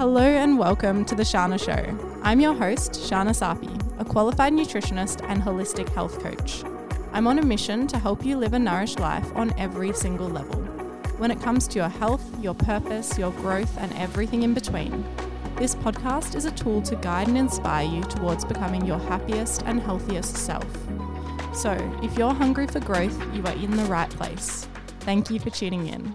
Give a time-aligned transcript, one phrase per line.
[0.00, 1.94] Hello and welcome to The Shana Show.
[2.22, 6.64] I'm your host, Shana Safi, a qualified nutritionist and holistic health coach.
[7.12, 10.58] I'm on a mission to help you live a nourished life on every single level.
[11.18, 15.04] When it comes to your health, your purpose, your growth, and everything in between,
[15.56, 19.82] this podcast is a tool to guide and inspire you towards becoming your happiest and
[19.82, 20.66] healthiest self.
[21.52, 21.72] So,
[22.02, 24.66] if you're hungry for growth, you are in the right place.
[25.00, 26.14] Thank you for tuning in.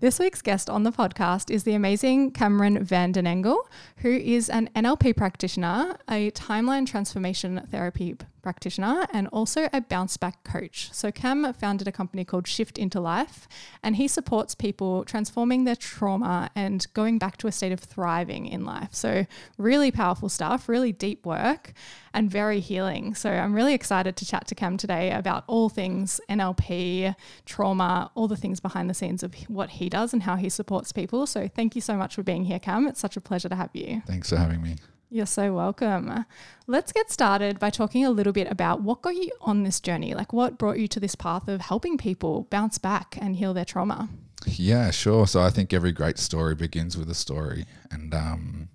[0.00, 3.68] This week's guest on the podcast is the amazing Cameron Van Den Engel,
[3.98, 10.44] who is an NLP practitioner, a timeline transformation therapy practitioner and also a bounce back
[10.44, 10.90] coach.
[10.92, 13.48] So, Cam founded a company called Shift into Life,
[13.82, 18.46] and he supports people transforming their trauma and going back to a state of thriving
[18.46, 18.90] in life.
[18.94, 19.26] So,
[19.58, 21.72] really powerful stuff, really deep work,
[22.12, 23.14] and very healing.
[23.16, 28.28] So, I'm really excited to chat to Cam today about all things NLP, trauma, all
[28.28, 31.26] the things behind the scenes of what he does and how he supports people.
[31.26, 32.86] So, thank you so much for being here, Cam.
[32.86, 34.02] It's such a pleasure to have you.
[34.06, 34.76] Thanks for having me.
[35.14, 36.24] You're so welcome.
[36.66, 40.12] Let's get started by talking a little bit about what got you on this journey.
[40.12, 43.64] Like, what brought you to this path of helping people bounce back and heal their
[43.64, 44.08] trauma?
[44.44, 45.28] Yeah, sure.
[45.28, 48.70] So I think every great story begins with a story, and um,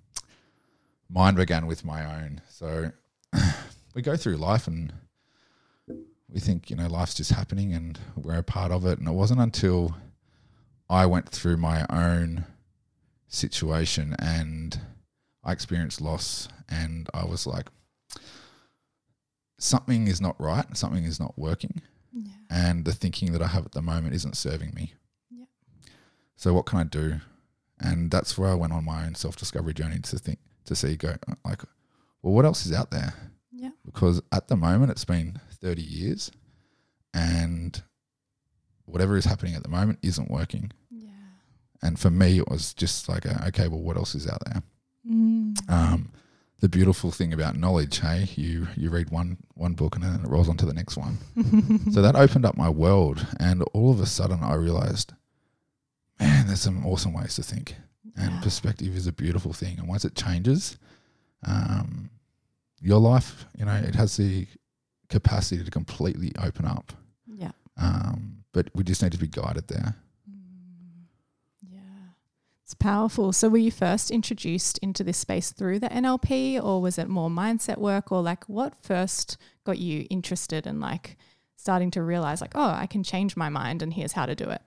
[1.10, 2.40] mine began with my own.
[2.48, 2.92] So
[3.94, 4.94] we go through life and
[6.26, 8.98] we think, you know, life's just happening and we're a part of it.
[8.98, 9.94] And it wasn't until
[10.88, 12.46] I went through my own
[13.28, 14.80] situation and
[15.42, 17.66] I experienced loss and I was like,
[19.58, 22.32] something is not right, something is not working, Yeah.
[22.50, 24.94] and the thinking that I have at the moment isn't serving me.
[25.30, 25.44] Yeah.
[26.36, 27.20] So what can I do?
[27.78, 30.96] And that's where I went on my own self discovery journey to think to see
[30.96, 31.62] go like,
[32.22, 33.14] well, what else is out there?
[33.50, 33.70] Yeah.
[33.84, 36.30] Because at the moment it's been thirty years,
[37.14, 37.82] and
[38.84, 40.72] whatever is happening at the moment isn't working.
[40.90, 41.10] Yeah.
[41.82, 44.62] And for me, it was just like, a, okay, well, what else is out there?
[45.08, 45.56] Mm.
[45.70, 46.12] um,
[46.60, 50.28] the beautiful thing about knowledge, hey, you you read one one book and then it
[50.28, 51.16] rolls on to the next one.
[51.92, 55.14] so that opened up my world, and all of a sudden I realized,
[56.18, 57.76] man, there's some awesome ways to think,
[58.16, 58.40] and Yeah.
[58.40, 59.78] perspective is a beautiful thing.
[59.78, 60.76] And once it changes,
[61.46, 62.10] um,
[62.82, 64.46] your life, you know, it has the
[65.08, 66.92] capacity to completely open up.
[67.26, 67.52] yeah.
[67.78, 69.94] Um, but we just need to be guided there.
[72.70, 72.72] Yeah.
[72.72, 73.32] It's powerful.
[73.32, 77.28] So, were you first introduced into this space through the NLP, or was it more
[77.28, 81.16] mindset work, or like what first got you interested in like
[81.56, 84.48] starting to realize, like, oh, I can change my mind and here's how to do
[84.50, 84.62] it?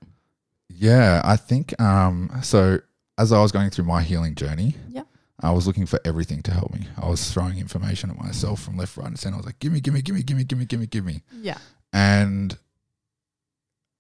[0.70, 2.80] Yeah, I think um, so.
[3.18, 5.08] As I was going through my healing journey, Yep.
[5.40, 6.88] I was looking for everything to help me.
[6.98, 9.36] I was throwing information at myself from left, right, and center.
[9.36, 10.88] I was like, "Give me, give me, give me, give me, give me, give me,
[10.88, 11.60] give me." Yeah.
[11.94, 12.58] And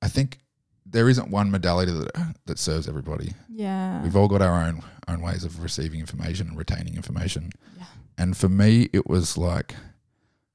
[0.02, 0.40] I think
[0.86, 3.34] there isn't one modality that that serves everybody.
[3.50, 4.02] Yeah.
[4.04, 7.50] We've all got our own own ways of receiving information and retaining information.
[7.78, 7.86] Yeah.
[8.18, 9.76] And for me, it was like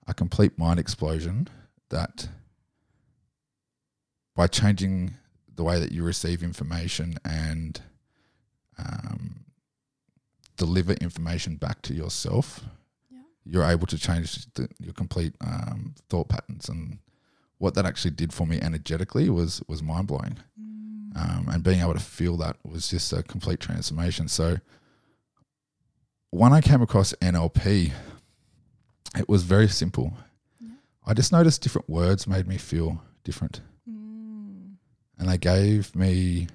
[0.07, 1.49] a complete mind explosion
[1.91, 2.29] that
[4.35, 5.15] by changing
[5.55, 7.81] the way that you receive information and
[8.79, 9.45] um,
[10.57, 12.61] deliver information back to yourself,
[13.11, 13.19] Yeah.
[13.45, 16.69] you're able to change the, your complete um, thought patterns.
[16.69, 16.99] And
[17.59, 21.17] what that actually did for me energetically was was mind blowing Mm.
[21.17, 24.29] um, and being able to feel that was just a complete transformation.
[24.29, 24.59] So
[26.31, 27.93] when I came across NLP,
[29.17, 30.13] it was very simple.
[30.61, 30.71] Yeah.
[31.07, 34.75] I just noticed different words made me feel different, Mm.
[35.19, 36.49] and they gave me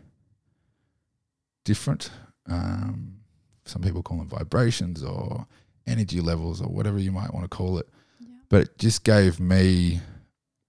[1.63, 2.11] different.
[2.47, 3.19] Um,
[3.65, 5.47] some people call them vibrations or
[5.87, 7.89] energy levels or whatever you might want to call it.
[8.19, 8.27] Yeah.
[8.49, 10.01] But it just gave me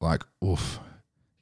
[0.05, 0.79] like, oof,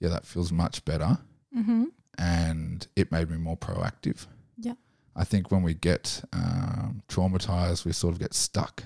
[0.01, 1.19] yeah, that feels much better
[1.57, 1.85] Mm-hmm.
[2.17, 4.27] and it made me more proactive.
[4.57, 4.73] Yeah.
[5.15, 8.85] I think when we get um, traumatized, we sort of get stuck.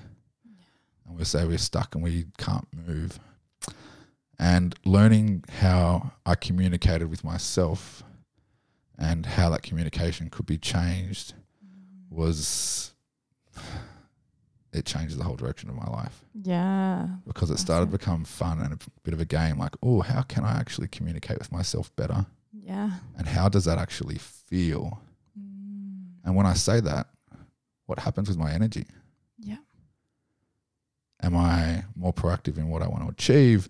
[1.07, 3.19] And we say we're stuck and we can't move.
[4.37, 8.03] And learning how I communicated with myself
[8.99, 11.33] and how that communication could be changed
[12.09, 12.93] was
[14.77, 17.07] it changed the whole direction of my life Yeah.
[17.25, 20.21] because it started to become fun and a bit of a game like oh how
[20.21, 22.91] can i actually communicate with myself better Yeah.
[23.17, 25.01] and how does that actually feel?
[25.37, 26.23] Mm.
[26.23, 27.07] And when I say that,
[27.85, 28.85] what happens with my energy?
[29.39, 29.57] Yeah.
[31.21, 33.69] Am I more proactive in what I want to achieve?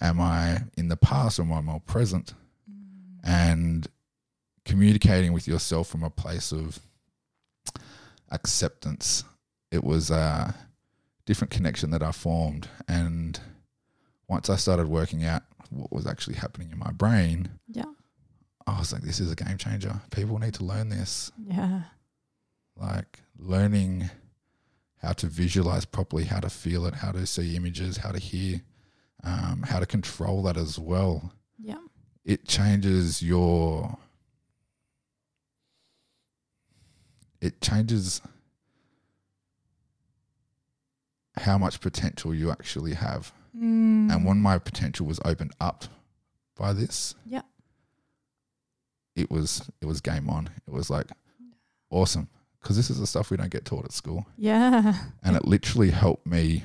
[0.00, 2.34] Am I in the past or am I more present?
[2.70, 3.18] Mm.
[3.24, 3.86] And
[4.64, 6.78] communicating with yourself from a place of
[8.30, 9.24] acceptance.
[9.74, 10.54] It was a
[11.26, 12.68] different connection that I formed.
[12.86, 13.40] And
[14.28, 17.84] once I started working out what was actually happening in my brain, Yeah.
[18.68, 20.00] I was like, this is a game changer.
[20.12, 21.32] People need to learn this.
[21.44, 21.82] Yeah.
[22.76, 24.10] like learning
[25.02, 28.62] how to visualize properly, how to feel it, how to see images, how to hear,
[29.24, 31.32] um, how to control that as well.
[31.58, 31.82] Yeah.
[32.24, 33.98] It changes your.
[37.40, 38.20] It changes
[41.36, 43.32] how much potential you actually have.
[43.56, 44.12] Mm.
[44.12, 45.84] And when my potential was opened up
[46.56, 47.42] by this, Yeah.
[49.16, 50.48] it was it was game on.
[50.66, 51.06] It was like
[51.90, 52.28] awesome
[52.60, 54.94] because this is the stuff we don't get taught at school, Yeah.
[55.22, 56.64] and it literally helped me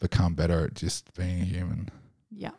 [0.00, 1.90] become better at just being a human.
[2.30, 2.52] Yeah.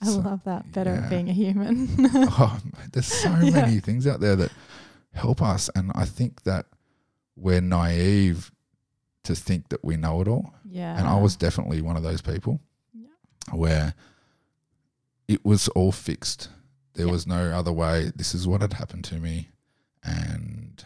[0.00, 0.72] I So, love that.
[0.72, 1.04] Better yeah.
[1.04, 1.88] at being a human.
[2.14, 2.60] oh,
[2.92, 3.50] there's so Yeah.
[3.62, 4.50] many things out there that
[5.14, 6.66] help us, and I think that
[7.36, 8.50] we're naive
[9.26, 10.54] to think that we know it all.
[10.64, 10.98] yeah.
[10.98, 12.60] And I was definitely one of those people
[12.94, 13.08] Yeah.
[13.52, 13.94] where
[15.28, 16.48] it was all fixed.
[16.94, 17.12] There Yeah.
[17.12, 18.10] was no other way.
[18.16, 19.50] This is what had happened to me.
[20.02, 20.84] And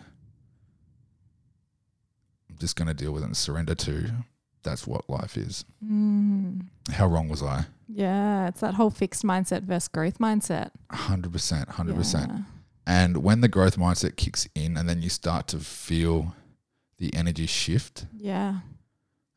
[2.49, 4.13] I'm just going to deal with it and surrender to
[4.63, 5.65] that's what life is.
[5.85, 6.67] Mm.
[6.93, 7.65] How wrong was I?
[7.89, 8.49] Yeah.
[8.49, 10.71] It's that whole fixed mindset versus growth mindset.
[10.91, 11.69] 100%.
[11.69, 12.29] 100%.
[12.29, 12.43] Yeah.
[12.87, 16.35] And when the growth mindset kicks in and then you start to feel
[17.01, 18.61] the energy shift Yeah.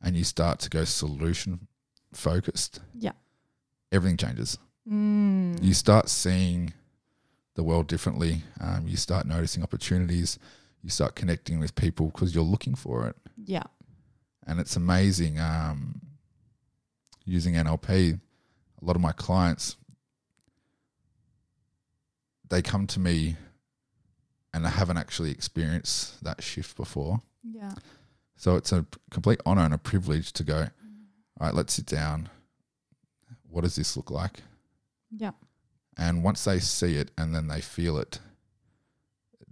[0.01, 1.67] and you start to go solution
[2.13, 3.13] focused, Yeah.
[3.91, 4.59] everything changes.
[4.87, 5.63] Mm.
[5.63, 6.73] you start seeing
[7.55, 8.43] the world differently.
[8.59, 10.37] Um, you start noticing opportunities.
[10.81, 13.15] You start connecting with people because you're looking for it,
[13.45, 13.63] yeah.
[14.45, 15.39] and it's amazing.
[15.39, 16.01] Um,
[17.23, 18.19] using NLP,
[18.81, 19.77] a lot of my clients
[22.49, 23.35] they come to me
[24.53, 27.21] and they haven't actually experienced that shift before.
[27.43, 27.73] Yeah.
[28.35, 30.53] So it's a complete honor and a privilege to go.
[30.53, 31.03] Mm-hmm.
[31.39, 32.29] All right, let's sit down.
[33.49, 34.39] What does this look like?
[35.11, 35.31] Yeah.
[35.97, 38.19] And once they see it and then they feel it,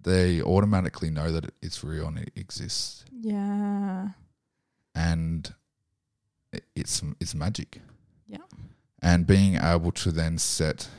[0.04, 3.06] they automatically know that it's real and it exists.
[3.12, 4.10] Yeah.
[4.96, 5.54] And
[6.76, 7.80] it's it's magic.
[8.28, 8.40] Yeah.
[9.02, 10.90] And being able to then set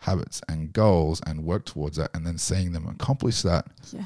[0.00, 4.04] habits and goals and work towards that and then seeing them accomplish that, Yeah.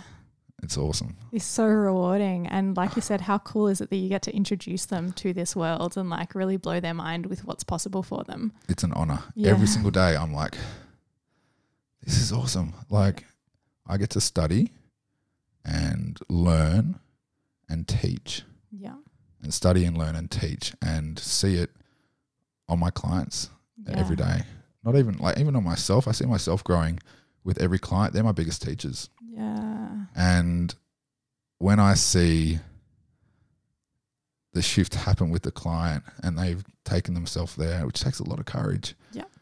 [0.62, 1.16] It's awesome.
[1.32, 2.46] It's so rewarding.
[2.46, 5.32] And like you said, how cool is it that you get to introduce them to
[5.32, 8.52] this world and like really blow their mind with what's possible for them?
[8.68, 9.22] It's an honor.
[9.34, 9.50] Yeah.
[9.50, 10.56] Every single day I'm like,
[12.02, 12.74] this is awesome.
[12.88, 13.24] Like
[13.86, 14.72] I get to study
[15.64, 16.98] and learn
[17.68, 18.42] and teach.
[18.72, 18.94] Yeah.
[19.42, 21.70] and study and learn and teach and see it
[22.68, 23.50] on my clients
[23.86, 23.98] yeah.
[23.98, 24.42] every day.
[24.84, 26.06] Not even like even on myself.
[26.06, 27.00] I see myself growing
[27.44, 28.14] with every client.
[28.14, 29.10] They're my biggest teachers.
[29.22, 29.69] Yeah.
[30.14, 30.74] And
[31.58, 32.58] when I see
[34.52, 38.38] the shift happen with the client and they've taken themselves there, which takes a lot
[38.40, 38.94] of courage.
[39.12, 39.24] Yeah.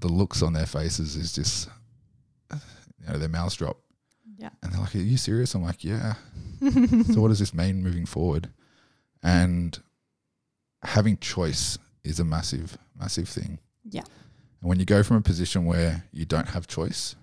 [0.00, 1.68] The looks on their faces is just
[2.50, 2.58] you
[3.08, 3.78] know, their mouths drop.
[4.36, 4.50] Yeah.
[4.62, 5.54] And they're like, Are you serious?
[5.54, 6.14] I'm like, Yeah.
[6.60, 8.50] so what does this mean moving forward?
[9.22, 9.78] And
[10.82, 13.60] having choice is a massive, massive thing.
[13.88, 14.02] Yeah.
[14.60, 17.16] And when you go from a position where you don't have choice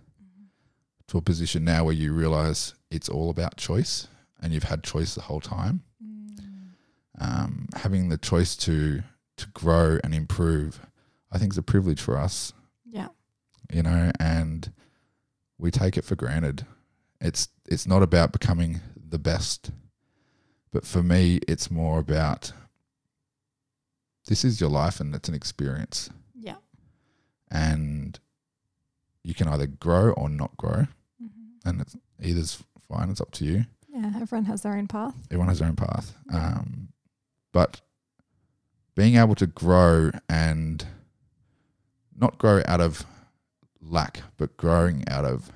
[1.10, 4.08] to a position now where you realize it's all about choice
[4.42, 6.72] and you've had choice the whole time, Mm.
[7.20, 9.04] um, having the choice to
[9.38, 10.86] to grow and improve,
[11.32, 12.52] I think is a privilege for us,
[12.86, 13.08] Yeah.
[13.72, 14.72] you know, and
[15.58, 16.66] we take it for granted.
[17.22, 19.72] It's it's not about becoming the best,
[20.72, 22.52] but for me, it's more about
[24.26, 26.58] this is your life and it's an experience, Yeah.
[27.50, 28.20] and
[29.24, 30.88] you can either grow or not grow.
[31.66, 33.10] And it's either's fine.
[33.10, 33.66] It's up to you.
[33.90, 34.12] Yeah.
[34.22, 35.16] Everyone has their own path.
[35.32, 36.14] Everyone has their own path.
[36.34, 36.90] Um,
[37.52, 37.82] but
[38.96, 40.86] being able to grow and
[42.16, 43.06] not grow out of
[43.82, 45.52] lack, but growing out of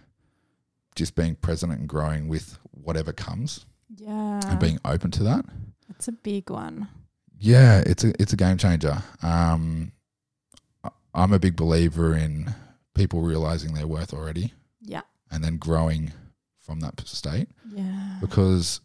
[0.95, 4.41] just being present and growing with whatever comes Yeah.
[4.49, 5.45] and being open to that.
[5.87, 6.87] That's a big one.
[7.37, 9.03] Yeah, it's a it's a game changer.
[9.21, 9.91] Um,
[11.13, 12.53] I'm a big believer in
[12.95, 14.53] people realizing their worth already.
[15.33, 16.13] And then growing
[16.59, 17.49] from that state.
[17.75, 18.17] Yeah.
[18.21, 18.79] because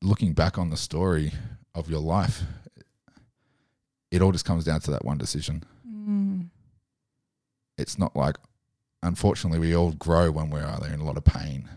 [0.00, 1.32] looking back on the story
[1.74, 2.42] of your life,
[4.10, 5.64] it all just comes down to that one decision.
[5.88, 6.48] Mm.
[7.76, 8.36] It's not like,
[9.02, 11.68] unfortunately, we all grow when we're either in a lot of pain.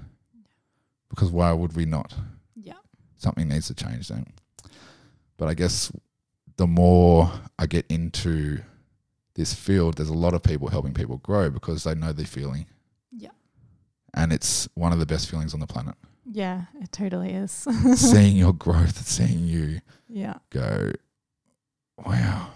[1.09, 2.13] Because why would we not?
[2.55, 2.73] Yeah.
[3.17, 4.25] Something needs to change then.
[5.37, 5.91] But I guess
[6.57, 8.59] the more I get into
[9.35, 12.67] this field, there's a lot of people helping people grow because they know they're feeling.
[14.15, 15.93] And it's one of the best feelings on the planet.
[16.25, 16.63] Yeah.
[16.81, 17.51] It totally is.
[17.95, 20.35] seeing your growth, seeing you yeah.
[20.49, 20.91] go,
[22.03, 22.47] wow,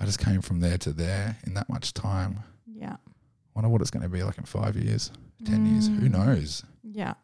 [0.00, 2.40] I just came from there to there in that much time.
[2.66, 2.96] Yeah.
[3.54, 5.10] Wonder what it's going to be like in five years,
[5.44, 5.86] ten years.
[5.88, 6.12] Who Mm.
[6.12, 6.62] knows?
[6.82, 7.14] Yeah.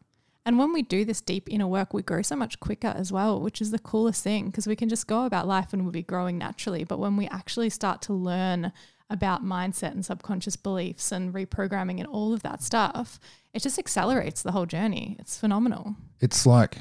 [0.47, 3.41] And when we do this deep inner work, we grow so much quicker as well,
[3.41, 6.03] which is the coolest thing because we can just go about life and we'll be
[6.03, 6.85] growing naturally.
[6.85, 8.73] But when we actually start to learn
[9.11, 13.19] about mindset and subconscious beliefs and reprogramming and all of that stuff,
[13.55, 15.17] it just accelerates the whole journey.
[15.19, 15.97] It's phenomenal.
[16.21, 16.79] It's like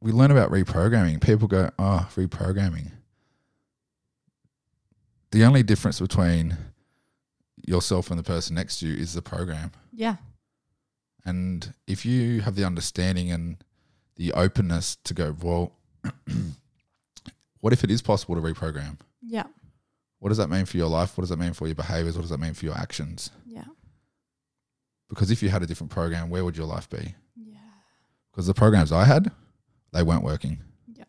[0.00, 1.20] we learn about reprogramming.
[1.20, 2.92] People go, oh, reprogramming.
[5.30, 6.56] The only difference between
[7.66, 9.72] yourself and the person next to you is the program.
[9.92, 10.16] Yeah.
[11.24, 13.62] And if you have the understanding and
[14.16, 15.72] the openness to go, well,
[17.60, 18.98] what if it is possible to reprogram?
[19.22, 19.44] Yeah.
[20.22, 21.18] What does that mean for your life?
[21.18, 22.14] What does that mean for your behaviors?
[22.14, 23.32] What does that mean for your actions?
[23.44, 23.64] Yeah.
[25.08, 27.16] Because if you had a different program, where would your life be?
[27.34, 27.58] Yeah.
[28.30, 29.32] Because the programs I had,
[29.92, 30.60] they weren't working.
[30.94, 31.06] Yeah.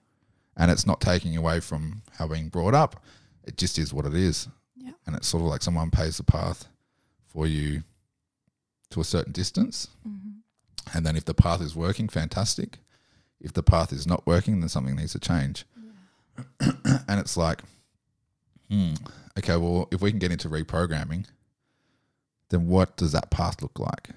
[0.57, 3.03] And it's not taking away from how being brought up.
[3.43, 4.47] It just is what it is.
[4.75, 4.93] Yeah.
[5.05, 6.67] And it's sort of like someone pays the path
[7.27, 7.83] for you
[8.89, 9.89] to a certain distance.
[10.07, 10.97] Mm-hmm.
[10.97, 12.79] And then if the path is working, fantastic.
[13.39, 15.65] If the path is not working, then something needs to change.
[16.59, 16.71] Yeah.
[17.07, 17.61] and it's like,
[18.73, 18.93] hmm,
[19.37, 21.25] okay, well, if we can get into reprogramming,
[22.49, 24.09] then what does that path look like?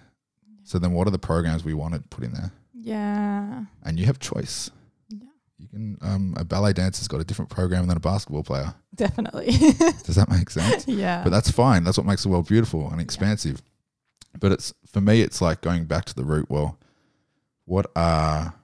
[0.65, 2.51] So then what are the programs we want to put in there?
[2.75, 3.65] Yeah.
[3.85, 4.71] And you have choice.
[5.09, 5.29] Yeah.
[5.59, 8.75] You can um, a ballet dancer's got a different program than a basketball player.
[8.95, 9.47] Definitely.
[10.05, 10.87] Does that make sense?
[10.89, 11.23] yeah.
[11.23, 11.85] But that's fine.
[11.85, 13.63] That's what makes the world beautiful and expansive.
[14.39, 16.47] But it's for me, it's like going back to the root.
[16.51, 16.79] Well,
[17.65, 18.55] what are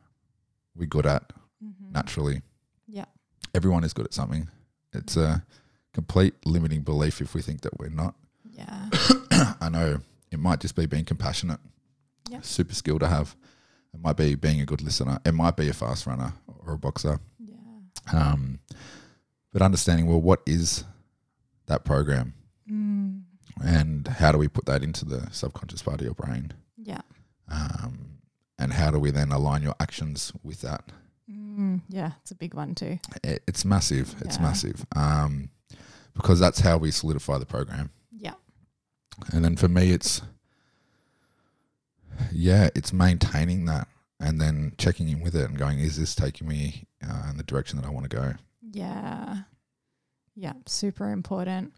[0.76, 1.32] we good at
[1.64, 1.92] Mhm.
[1.92, 2.42] naturally?
[2.88, 3.06] Yeah.
[3.54, 4.48] Everyone is good at something.
[4.92, 5.44] It's a
[5.92, 8.14] complete limiting belief if we think that we're not.
[8.50, 8.88] Yeah.
[9.60, 9.98] I know
[10.30, 11.60] it might just be being compassionate.
[12.30, 12.40] Yeah.
[12.42, 13.36] Super skill to have.
[13.94, 15.18] It might be being a good listener.
[15.24, 16.32] It might be a fast runner
[16.66, 17.20] or a boxer.
[17.38, 17.56] Yeah.
[18.12, 18.60] Um,
[19.52, 20.84] but understanding well, what is
[21.66, 22.34] that program,
[22.70, 23.22] Mm.
[23.62, 26.52] and how do we put that into the subconscious part of your brain?
[26.76, 27.00] Yeah.
[27.48, 28.18] Um,
[28.58, 30.84] and how do we then align your actions with that?
[31.30, 31.82] Mm.
[31.88, 32.12] Yeah.
[32.22, 32.98] It's a big one too.
[33.22, 34.14] It, it's massive.
[34.20, 34.42] It's Yeah.
[34.42, 34.86] massive.
[34.96, 35.50] Um,
[36.14, 37.90] because that's how we solidify the program.
[38.10, 38.34] Yeah.
[39.32, 40.22] And then for me, it's
[42.30, 43.88] yeah, it's maintaining that
[44.20, 47.42] and then checking in with it and going, is this taking me uh, in the
[47.42, 48.34] direction that I want to go?
[48.60, 49.38] Yeah.
[50.34, 50.54] Yeah.
[50.66, 51.72] Super important.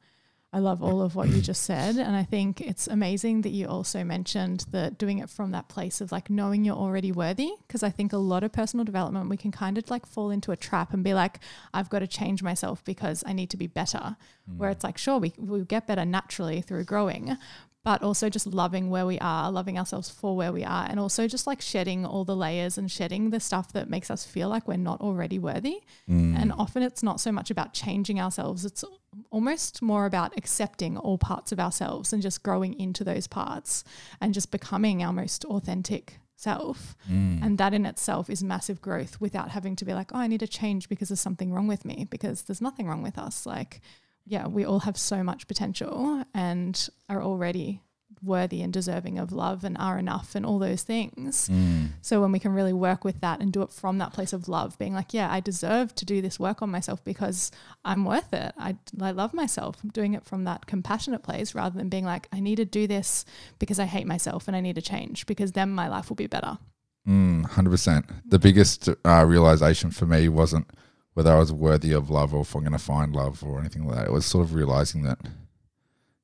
[0.54, 1.96] I love all of what you just said.
[1.96, 6.00] And I think it's amazing that you also mentioned that doing it from that place
[6.00, 7.50] of like knowing you're already worthy.
[7.66, 10.52] Because I think a lot of personal development, we can kind of like fall into
[10.52, 11.40] a trap and be like,
[11.74, 14.16] I've got to change myself because I need to be better.
[14.56, 14.72] Where mm.
[14.72, 17.36] it's like, sure, we, we get better naturally through growing,
[17.84, 21.28] but also just loving where we are, loving ourselves for where we are, and also
[21.28, 24.66] just like shedding all the layers and shedding the stuff that makes us feel like
[24.66, 25.82] we're not already worthy.
[26.08, 26.40] Mm.
[26.40, 28.84] And often it's not so much about changing ourselves, it's
[29.30, 33.84] almost more about accepting all parts of ourselves and just growing into those parts
[34.20, 36.96] and just becoming our most authentic self.
[37.10, 37.44] Mm.
[37.44, 40.40] And that in itself is massive growth without having to be like, oh, I need
[40.40, 43.46] to change because there's something wrong with me, because there's nothing wrong with us.
[43.46, 43.80] Like,
[44.26, 47.80] yeah, we all have so much potential and are already
[48.24, 51.48] worthy and deserving of love and are enough and all those things.
[51.48, 51.90] Mm.
[52.00, 54.48] So when we can really work with that and do it from that place of
[54.48, 57.50] love, being like, yeah, I deserve to do this work on myself because
[57.84, 58.54] I'm worth it.
[58.58, 59.76] I, I love myself.
[59.82, 62.86] I'm doing it from that compassionate place rather than being like, I need to do
[62.86, 63.24] this
[63.58, 66.26] because I hate myself and I need to change because then my life will be
[66.26, 66.58] better.
[67.06, 68.08] Mm, 100%.
[68.24, 70.66] The biggest uh, realization for me wasn't
[71.14, 73.86] whether I was worthy of love or if I'm going to find love or anything
[73.86, 74.06] like that.
[74.06, 75.18] It was sort of realizing that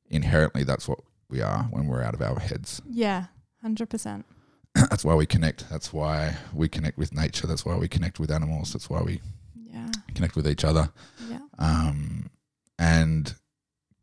[0.08, 2.82] inherently that's what we are when we're out of our heads.
[2.88, 3.26] Yeah,
[3.64, 4.24] 100%.
[4.74, 5.68] that's why we connect.
[5.70, 7.46] That's why we connect with nature.
[7.46, 8.72] That's why we connect with animals.
[8.72, 9.20] That's why we
[9.54, 10.90] Yeah, connect with each other.
[11.28, 12.30] yeah, Um,
[12.78, 13.34] and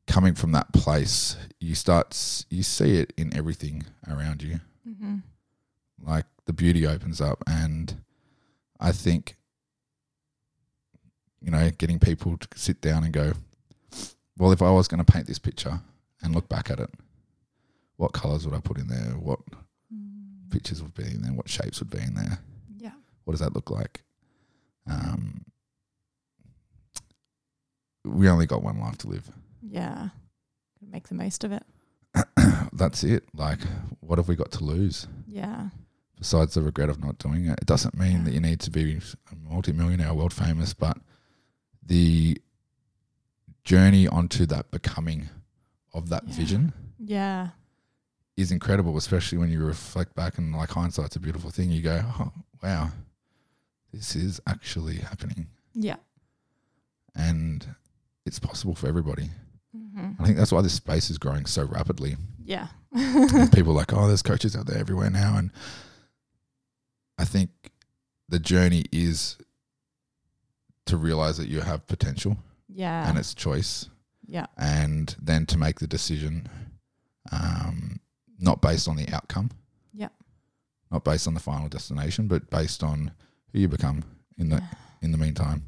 [0.07, 4.59] coming from that place, you start, you see it in everything around you.
[4.85, 5.17] hmm
[5.99, 7.95] like the beauty opens up and
[8.79, 9.35] i think
[11.47, 13.31] you know getting people to sit down and go
[14.37, 15.79] well if i was going to paint this picture
[16.21, 16.89] and look back at it
[17.95, 19.15] what colors would i put in there?
[19.17, 19.39] What
[20.51, 21.33] pictures would be in there?
[21.33, 22.37] What shapes would be in there?
[22.77, 22.91] Yeah,
[23.23, 24.03] what does that look like?
[24.85, 25.43] Um,
[28.05, 29.31] we only got one life to live.
[29.61, 30.09] Yeah.
[30.81, 31.63] Make the most of it.
[32.73, 33.23] that's it.
[33.33, 33.59] Like
[33.99, 35.07] what have we got to lose?
[35.27, 35.69] Yeah,
[36.19, 37.57] besides the regret of not doing it.
[37.59, 38.23] It doesn't mean Yeah.
[38.25, 38.99] that you need to be
[39.31, 40.97] a multimillionaire, world famous, but
[41.87, 42.39] the
[43.63, 45.29] journey onto that becoming
[45.93, 46.33] of that Yeah.
[46.35, 47.49] vision yeah,
[48.35, 51.71] is incredible, especially when you reflect back and like hindsight's a beautiful thing.
[51.71, 52.31] You go, oh,
[52.63, 52.91] wow,
[53.91, 55.47] this is actually happening.
[55.73, 55.97] yeah.
[57.15, 57.65] And
[58.27, 59.29] it's possible for everybody.
[59.75, 62.15] hmm I think that's why this space is growing so rapidly.
[62.43, 62.67] Yeah.
[63.53, 65.35] People are like, oh, there's coaches out there everywhere now.
[65.37, 65.51] And
[67.17, 67.49] I think
[68.29, 69.37] the journey is
[70.87, 73.07] to realize that you have potential Yeah.
[73.09, 73.89] and it's choice,
[74.25, 74.47] yeah.
[74.57, 76.47] and then to make the decision,
[77.31, 77.99] um,
[78.39, 79.51] not based on the outcome,
[79.93, 80.09] Yeah.
[80.91, 83.11] not based on the final destination, but based on
[83.51, 84.03] who you become
[84.37, 84.69] in the Yeah.
[85.01, 85.65] in the meantime.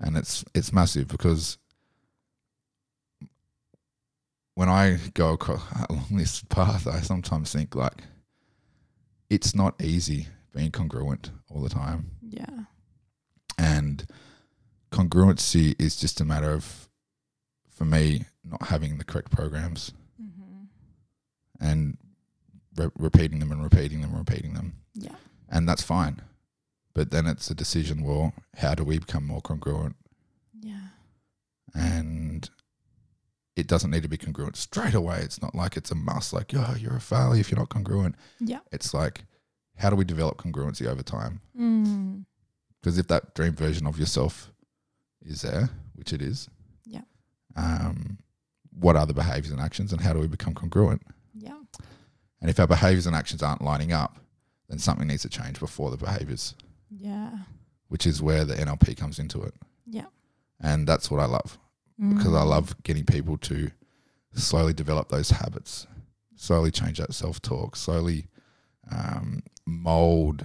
[0.00, 1.56] And it's it's massive because
[4.54, 8.04] when I go across along this path, I sometimes think like
[9.30, 12.10] it's not easy being congruent all the time.
[12.22, 12.64] Yeah.
[13.58, 14.06] And
[14.94, 16.88] congruency is just a matter of,
[17.70, 20.64] for me, not having the correct programs Mm-hmm.
[21.60, 21.98] and
[22.76, 24.74] re- repeating them and repeating them and repeating them.
[24.94, 25.16] Yeah.
[25.48, 26.22] And that's fine.
[26.94, 29.96] But then it's a decision well, how do we become more congruent?
[30.60, 30.88] Yeah.
[31.74, 32.48] And
[33.56, 35.18] it doesn't need to be congruent straight away.
[35.22, 38.14] It's not like it's a must, like, oh, you're a failure if you're not congruent.
[38.38, 38.60] Yeah.
[38.70, 39.24] It's like,
[39.76, 41.40] how do we develop congruency over time?
[41.60, 42.24] Mm.
[42.80, 44.52] Because if that dream version of yourself
[45.24, 46.48] is there, which it is,
[46.84, 47.02] Yeah.
[47.56, 48.18] um,
[48.70, 51.02] what are the behaviors and actions, and how do we become congruent?
[51.32, 51.60] Yeah.
[52.40, 54.18] And if our behaviors and actions aren't lining up,
[54.68, 56.54] then something needs to change before the behaviors,
[56.90, 57.44] Yeah.
[57.88, 59.54] which is where the NLP comes into it.
[59.86, 60.06] Yeah.
[60.60, 61.58] And that's what I love
[61.96, 62.48] because I Mm.
[62.48, 63.70] love getting people to
[64.34, 65.86] slowly develop those habits,
[66.34, 68.28] slowly change that self talk, slowly
[68.90, 70.44] um, mold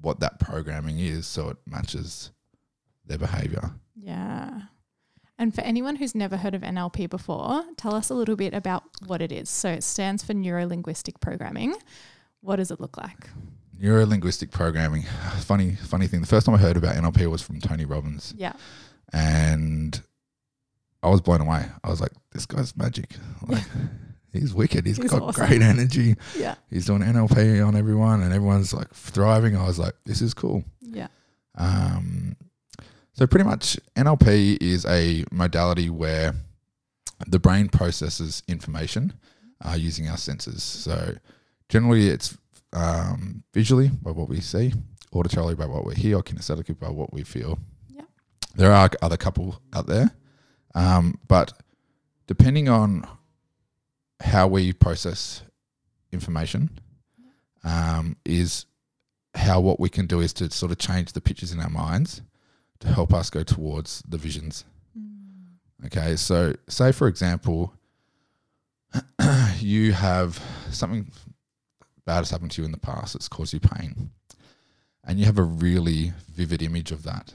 [0.00, 2.30] what that programming is so it matches
[3.06, 3.70] their behavior.
[3.94, 4.62] Yeah.
[5.38, 8.84] And for anyone who's never heard of NLP before, tell us a little bit about
[9.06, 9.50] what it is.
[9.50, 11.74] So it stands for neuro linguistic programming.
[12.40, 13.28] What does it look like?
[13.78, 15.02] Neuro linguistic programming.
[15.40, 16.20] Funny, funny thing.
[16.22, 18.32] The first time I heard about NLP was from Tony Robbins.
[18.36, 18.54] Yeah.
[19.12, 20.00] and
[21.02, 21.66] I was blown away.
[21.84, 23.14] I was like, "This guy's magic!
[23.46, 23.62] Like,
[24.32, 24.84] he's wicked.
[24.86, 25.46] He's got awesome.
[25.46, 26.16] great energy.
[26.36, 26.56] Yeah.
[26.68, 30.64] He's doing NLP on everyone, and everyone's like thriving." I was like, "This is cool."
[30.80, 31.08] Yeah.
[31.54, 32.36] Um,
[33.16, 36.34] so pretty much, NLP is a modality where
[37.26, 39.14] the brain processes information
[39.64, 40.62] uh, using our senses.
[40.62, 41.14] So
[41.70, 42.36] generally, it's
[42.74, 44.74] um, visually by what we see,
[45.14, 47.58] auditorily by what we hear, or kinesthetically by what we feel.
[47.88, 48.02] Yeah.
[48.54, 50.10] There are other couple out there,
[50.74, 51.54] um, but
[52.26, 53.08] depending on
[54.20, 55.40] how we process
[56.12, 56.68] information,
[57.64, 58.66] um, is
[59.34, 62.20] how what we can do is to sort of change the pictures in our minds
[62.80, 64.64] to help us go towards the visions.
[64.98, 65.86] Mm.
[65.86, 67.72] Okay, so say for example,
[69.58, 71.10] you have something
[72.04, 74.10] bad has happened to you in the past that's caused you pain,
[75.04, 77.34] and you have a really vivid image of that.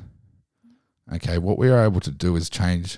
[1.14, 2.98] Okay, what we are able to do is change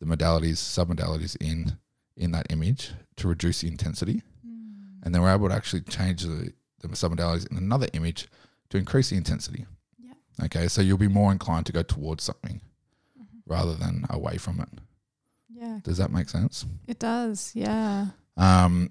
[0.00, 1.78] the modalities, submodalities in
[2.16, 5.02] in that image to reduce the intensity, Mm.
[5.04, 8.26] and then we're able to actually change the, the submodalities in another image
[8.70, 9.66] to increase the intensity.
[10.44, 12.60] Okay, so you'll be more inclined to go towards something
[13.18, 13.26] Mhm.
[13.46, 14.68] rather than away from it.
[15.48, 15.80] Yeah.
[15.82, 16.64] Does that make sense?
[16.86, 17.50] It does.
[17.54, 18.08] Yeah.
[18.36, 18.90] Um,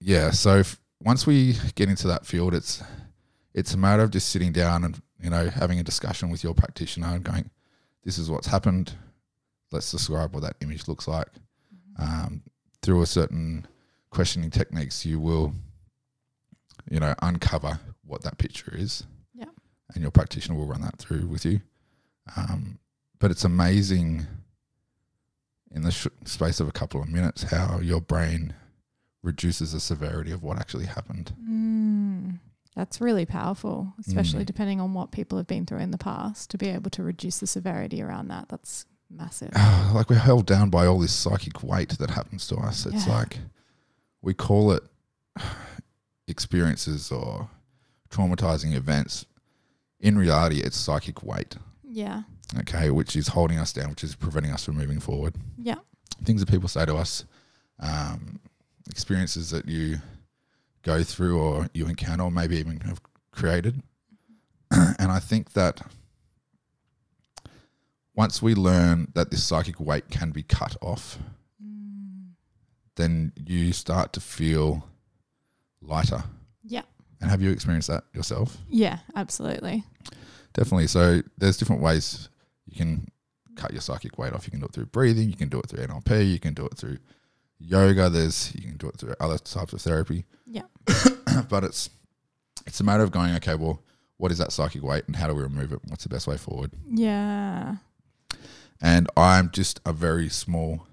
[0.00, 0.30] yeah.
[0.30, 2.82] So if, once we get into that field, it's
[3.52, 6.54] it's a matter of just sitting down and you know having a discussion with your
[6.54, 7.50] practitioner and going,
[8.02, 8.94] "This is what's happened.
[9.70, 11.28] Let's describe what that image looks like."
[11.98, 12.42] Um,
[12.82, 13.66] through a certain
[14.10, 15.54] questioning techniques, you will,
[16.90, 19.04] you know, uncover what that picture is.
[19.94, 21.60] And your practitioner will run that through with you.
[22.36, 22.78] Um,
[23.18, 24.26] but it's amazing
[25.70, 28.54] in the sh- space of a couple of minutes how your brain
[29.22, 31.32] reduces the severity of what actually happened.
[31.48, 32.38] Mm.
[32.76, 34.46] That's really powerful, especially Mm.
[34.46, 37.38] depending on what people have been through in the past to be able to reduce
[37.38, 38.48] the severity around that.
[38.48, 39.52] That's massive.
[39.94, 42.84] like we're held down by all this psychic weight that happens to us.
[42.84, 43.16] It's Yeah.
[43.18, 43.38] like
[44.22, 44.82] we call it
[46.26, 47.48] experiences or
[48.10, 49.26] traumatizing events.
[50.04, 52.24] In reality, it's psychic weight, Yeah.
[52.58, 55.34] okay, which is holding us down, which is preventing us from moving forward.
[55.56, 55.76] Yeah.
[56.24, 57.24] Things that people say to us,
[57.80, 58.38] um,
[58.90, 60.02] experiences that you
[60.82, 63.00] go through or you encounter, or maybe even have
[63.32, 63.82] created.
[64.70, 65.80] and I think that
[68.14, 71.18] once we learn that this psychic weight can be cut off,
[71.62, 72.34] Mm.
[72.96, 74.86] then you start to feel
[75.80, 76.24] lighter.
[77.24, 78.58] And have you experienced that yourself?
[78.68, 79.82] Yeah, absolutely.
[80.52, 80.88] Definitely.
[80.88, 82.28] So there's different ways
[82.66, 83.08] you can
[83.56, 84.46] cut your psychic weight off.
[84.46, 85.30] You can do it through breathing.
[85.30, 86.30] You can do it through NLP.
[86.30, 86.98] You can do it through
[87.58, 88.10] yoga.
[88.10, 90.26] There's you can do it through other types of therapy.
[90.44, 90.64] Yeah.
[91.48, 91.88] but it's
[92.66, 93.34] it's a matter of going.
[93.36, 93.80] Okay, well,
[94.18, 95.80] what is that psychic weight, and how do we remove it?
[95.88, 96.72] What's the best way forward?
[96.90, 97.76] Yeah.
[98.82, 100.86] And I'm just a very small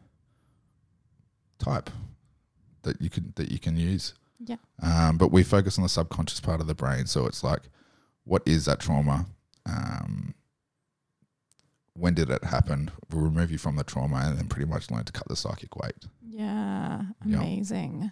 [1.60, 1.90] type
[2.84, 4.14] that you can that you can use.
[4.46, 4.58] Yeah.
[4.82, 7.06] Um, but we focus on the subconscious part of the brain.
[7.06, 7.62] So it's like,
[8.24, 9.26] what is that trauma?
[9.66, 10.34] Um,
[11.94, 12.90] when did it happen?
[13.12, 15.76] We'll remove you from the trauma and then pretty much learn to cut the psychic
[15.76, 16.06] weight.
[16.26, 17.38] Yeah, Yeah.
[17.38, 18.12] amazing.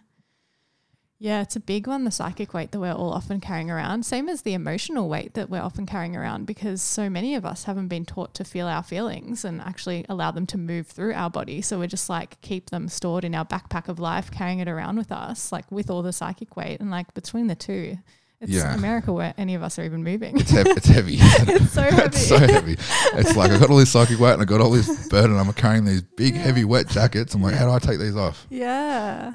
[1.22, 4.06] Yeah, it's a big one, the psychic weight that we're all often carrying around.
[4.06, 7.66] Same as the emotional weight that we're often carrying around because so many of us
[7.66, 11.30] haven't been taught to feel our feelings and actually allow them to move through our
[11.30, 11.62] body.
[11.62, 14.96] So we're just like keep them stored in our backpack of life, carrying it around
[14.96, 16.80] with us, like with all the psychic weight.
[16.80, 17.98] And like between the two,
[18.40, 18.74] it's Yeah.
[18.74, 20.40] America where any of us are even moving.
[20.40, 20.70] It's, heavy.
[20.70, 21.16] it's heavy.
[21.20, 22.06] it's so heavy.
[22.06, 22.78] it's so heavy.
[23.20, 25.38] It's like I got all this psychic weight and I got all this burden.
[25.38, 27.34] I'm carrying these big, heavy, wet jackets.
[27.36, 28.48] I'm like, how do I take these off?
[28.50, 29.34] yeah,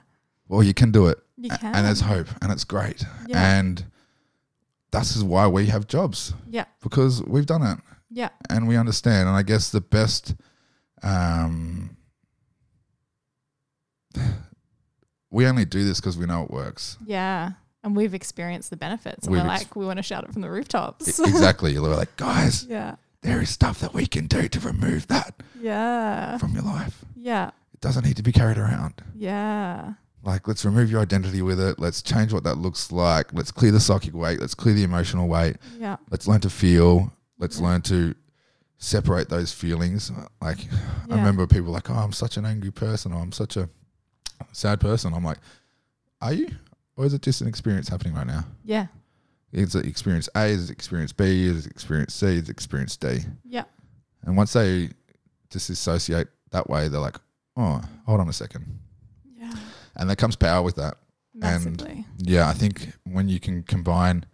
[0.48, 1.18] Well, you can do it.
[1.36, 1.74] You can.
[1.74, 3.04] And there's hope and it's great.
[3.26, 3.58] Yeah.
[3.58, 3.84] And
[4.92, 7.78] this is why we have jobs yeah, because we've done it
[8.10, 9.28] yeah, and we understand.
[9.28, 10.34] And I guess the best,
[11.02, 11.96] um,
[15.30, 16.96] we only do this because we know it works.
[17.04, 17.52] yeah.
[17.82, 20.32] And we've experienced the benefits, and We've we're ex- like, we want to shout it
[20.32, 21.18] from the I- rooftops.
[21.20, 21.78] exactly.
[21.78, 26.38] We're like, guys, yeah, there is stuff that we can do to remove that yeah,
[26.38, 27.04] from your life.
[27.14, 29.02] yeah, It doesn't need to be carried around.
[29.14, 29.94] yeah,
[30.24, 31.78] Like, let's remove your identity with it.
[31.78, 33.32] Let's change what that looks like.
[33.34, 34.40] Let's clear the psychic weight.
[34.40, 35.56] Let's clear the emotional weight.
[35.78, 37.12] yeah, Let's learn to feel.
[37.38, 37.66] Let's Yeah.
[37.66, 38.14] learn to
[38.78, 40.10] separate those feelings.
[40.40, 40.66] Like,
[41.10, 43.68] I remember people like, oh, I'm such an angry person or I'm such a
[44.52, 45.12] sad person.
[45.14, 45.38] I'm like,
[46.20, 46.48] are you?
[46.96, 48.44] Or is it just an experience happening right now?
[48.64, 48.86] yeah,
[49.52, 50.46] Is it experience A?
[50.46, 51.46] Is it experience B?
[51.46, 52.26] Is it experience C?
[52.28, 53.20] Is it experience D?
[53.44, 53.64] yeah,
[54.22, 54.90] And once they
[55.50, 57.18] disassociate that way, they're like,
[57.56, 58.78] oh, hold on a second.
[59.96, 60.96] And there comes power with that.
[61.34, 62.04] massively.
[62.18, 64.24] Yeah, I think when you can combine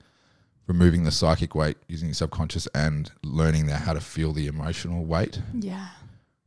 [0.66, 5.04] removing the psychic weight using your subconscious and learning that how to feel the emotional
[5.04, 5.88] weight, yeah,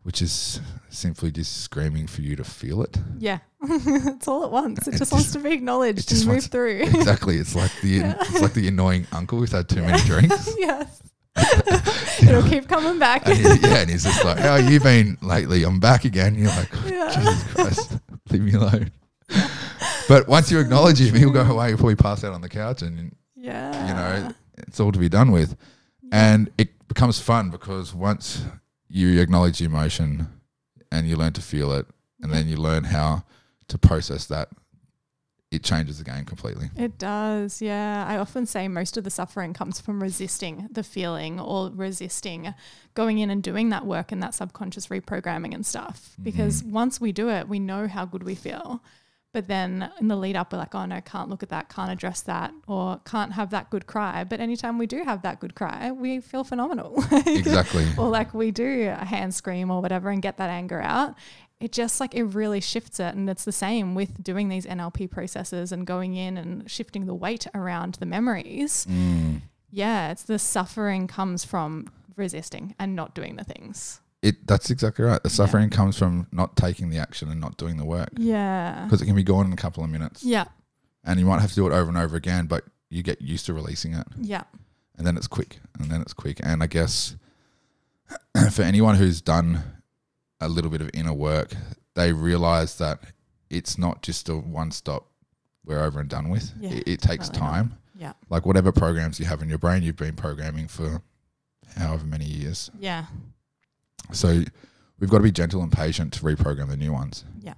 [0.03, 2.97] which is simply just screaming for you to feel it.
[3.19, 3.39] yeah.
[3.63, 4.87] it's all at once.
[4.87, 6.81] It It just wants to be acknowledged just and move through.
[6.93, 7.37] Exactly.
[7.37, 8.15] It's like the Yeah.
[8.19, 9.87] it's like the annoying uncle who's had too Yeah.
[9.91, 10.53] many drinks.
[10.57, 11.01] yes.
[12.21, 13.27] It'll keep coming back.
[13.27, 15.63] And yeah, and he's just like, "How you been lately?
[15.63, 17.11] I'm back again." You're like, oh, Yeah.
[17.15, 17.97] "Jesus Christ,
[18.29, 18.91] leave me alone."
[20.07, 21.69] But once you acknowledge him, he'll go away.
[21.69, 23.87] He'll probably pass out on the couch, and yeah.
[23.87, 25.55] you know, it's all to be done with.
[26.11, 28.43] And it becomes fun because once
[28.87, 30.27] you acknowledge the emotion
[30.91, 31.87] and you learn to feel it,
[32.21, 33.23] and then you learn how
[33.67, 34.49] to process that,
[35.51, 36.69] it changes the game completely.
[36.75, 38.05] It does, yeah.
[38.07, 42.53] I often say most of the suffering comes from resisting the feeling or resisting
[42.93, 46.15] going in and doing that work and that subconscious reprogramming and stuff.
[46.21, 46.71] Because Mm-hmm.
[46.73, 48.83] once we do it, we know how good we feel.
[49.33, 51.91] But then in the lead up, we're like, oh no, can't look at that, can't
[51.91, 54.23] address that, or can't have that good cry.
[54.23, 57.03] But anytime we do have that good cry, we feel phenomenal.
[57.25, 57.85] Exactly.
[57.97, 61.15] or like we do a hand scream or whatever and get that anger out
[61.59, 65.09] it just like it really shifts it and it's the same with doing these NLP
[65.09, 69.41] processes and going in and shifting the weight around the memories Mm.
[69.71, 75.05] yeah it's the suffering comes from resisting and not doing the things It that's exactly
[75.05, 75.21] right.
[75.21, 79.01] The suffering comes from not taking the action and not doing the work yeah because
[79.01, 80.45] it can be gone in a couple of minutes, yeah
[81.03, 82.45] and you might have to do it over and over again.
[82.47, 84.43] But you get used to releasing it, yeah
[84.97, 86.39] and then it's quick, and then it's quick.
[86.41, 87.15] And I guess
[88.51, 89.63] for anyone who's done
[90.39, 91.53] a little bit of inner work,
[91.95, 92.99] they realize that
[93.49, 95.07] it's not just a one stop.
[95.65, 96.51] We're over and done with.
[96.59, 97.51] Yeah, it, it takes totally not.
[97.53, 97.77] time.
[97.95, 101.01] yeah Like whatever programs you have in your brain, you've been programming for
[101.77, 102.69] however many years.
[102.79, 103.05] yeah
[104.11, 104.43] So
[104.99, 107.23] we've got to be gentle and patient to reprogram the new ones.
[107.41, 107.53] Yeah.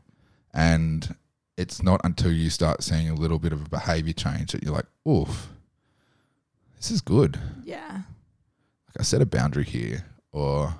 [0.53, 1.15] And
[1.57, 4.73] it's not until you start seeing a little bit of a behavior change that you're
[4.73, 5.49] like, oof,
[6.77, 7.39] this is good.
[7.63, 7.91] yeah
[8.87, 10.75] Like I set a boundary here, or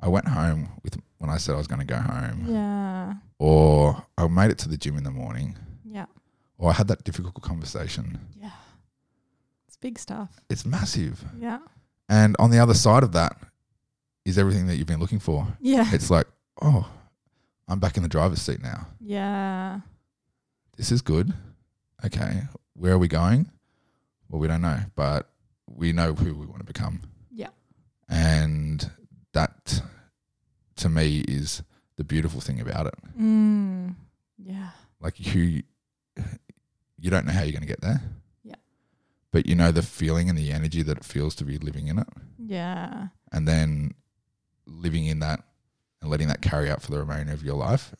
[0.00, 4.04] I went home with when I said I was going to go home, yeah or
[4.18, 6.06] I made it to the gym in the morning, yeah
[6.58, 8.18] or I had that difficult conversation.
[8.40, 8.50] yeah
[9.66, 11.24] it's big stuff It's massive.
[11.38, 11.58] yeah
[12.08, 13.36] And on the other side of that
[14.30, 15.46] is everything that you've been looking for.
[15.60, 16.26] yeah It's like,
[16.62, 16.88] oh,
[17.68, 18.86] I'm back in the driver's seat now.
[19.00, 19.80] yeah
[20.76, 21.34] this is good.
[22.06, 23.50] Okay, where are we going?
[24.30, 25.28] Well, we don't know, but
[25.68, 27.02] we know who we want to become.
[27.30, 27.48] Yeah.
[28.08, 28.90] And
[29.34, 29.82] that
[30.76, 31.62] to me is
[31.96, 32.94] the beautiful thing about it.
[33.20, 33.94] mm,
[34.38, 35.62] yeah Like you
[36.98, 38.00] you don't know how you're going to get there.
[38.42, 38.54] Yeah.
[39.32, 41.98] But you know the feeling and the energy that it feels to be living in
[41.98, 43.92] it yeah and then
[44.66, 45.42] living in that
[46.00, 47.94] and letting that carry out for the remainder of your life.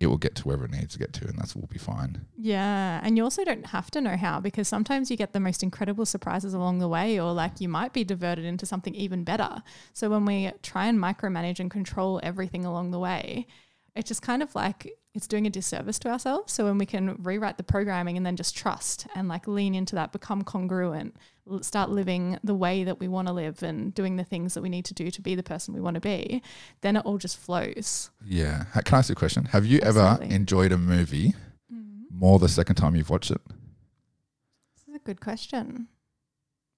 [0.00, 2.24] It will get to wherever it needs to get to and that's will be fine.
[2.36, 3.00] Yeah.
[3.02, 6.06] And you also don't have to know how because sometimes you get the most incredible
[6.06, 9.62] surprises along the way, or like you might be diverted into something even better.
[9.94, 13.48] So when we try and micromanage and control everything along the way,
[13.96, 16.52] it's just kind of like it's doing a disservice to ourselves.
[16.52, 19.96] So when we can rewrite the programming and then just trust and like lean into
[19.96, 21.16] that, become congruent,
[21.62, 24.68] start living the way that we want to live and doing the things that we
[24.68, 26.42] need to do to be the person we want to be,
[26.80, 28.10] then it all just flows.
[28.24, 28.64] Yeah.
[28.84, 29.46] Can I ask you a question?
[29.46, 31.34] Have you ever enjoyed a movie
[31.72, 32.18] Mm-hmm.
[32.18, 33.40] more the second time you've watched it?
[33.46, 35.88] This is a good question.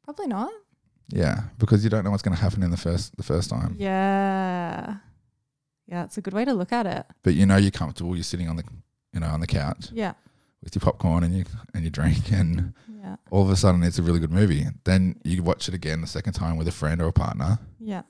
[0.05, 0.51] Probably not.
[1.09, 3.75] Yeah, because you don't know what's going to happen in the first the first time.
[3.79, 4.97] Yeah.
[5.87, 7.07] Yeah, it's a good way to look at it.
[7.23, 8.15] But you know you're comfortable.
[8.15, 8.65] You're sitting on the
[9.13, 10.13] you know on the couch Yeah.
[10.63, 11.45] With your popcorn and you
[11.75, 13.17] and your drink, and Yeah.
[13.31, 14.67] all of a sudden it's a really good movie.
[14.85, 18.03] Then you watch it again the second time with a friend or a partner, Yeah.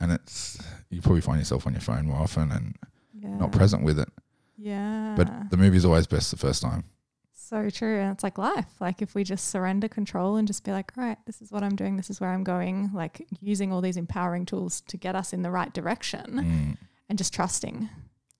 [0.00, 0.58] and it's
[0.90, 2.76] you probably find yourself on your phone more often and
[3.14, 3.36] Yeah.
[3.36, 4.08] not present with it.
[4.56, 5.14] Yeah.
[5.16, 6.84] But the movie's always best the first time.
[7.32, 7.98] So true.
[7.98, 8.80] And it's like life.
[8.80, 11.62] Like if we just surrender control and just be like, all right, this is what
[11.64, 15.16] I'm doing, this is where I'm going, like using all these empowering tools to get
[15.16, 16.76] us in the right direction Mm.
[17.08, 17.88] and just trusting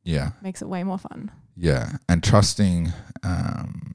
[0.05, 1.31] Yeah, makes it way more fun.
[1.57, 2.93] Yeah, and trusting.
[3.23, 3.95] Um,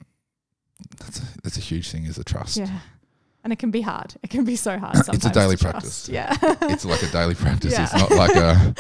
[0.99, 2.05] that's a, that's a huge thing.
[2.05, 2.57] Is the trust.
[2.57, 2.79] Yeah.
[3.43, 4.15] And it can be hard.
[4.23, 4.95] It can be so hard.
[5.13, 5.73] It's a daily to trust.
[5.73, 6.09] practice.
[6.09, 6.35] Yeah.
[6.63, 7.73] it's like a daily practice.
[7.73, 7.83] Yeah.
[7.83, 8.73] It's not like a,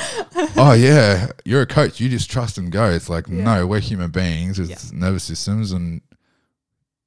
[0.57, 1.99] oh yeah, you're a coach.
[1.99, 2.89] You just trust and go.
[2.89, 3.43] It's like Yeah.
[3.43, 4.77] no, we're human beings with Yeah.
[4.91, 6.01] nervous systems, and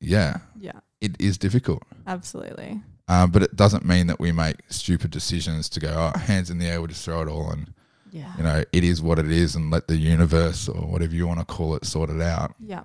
[0.00, 0.78] yeah, yeah.
[1.00, 1.83] it is difficult.
[2.07, 2.81] Absolutely.
[3.09, 6.59] Um, but it doesn't mean that we make stupid decisions to go, oh, hands in
[6.59, 7.72] the air, we'll just throw it all, and
[8.18, 8.33] Yeah.
[8.37, 11.40] you know, it is what it is, and let the universe or whatever you want
[11.40, 12.54] to call it sort it out.
[12.59, 12.85] Yeah.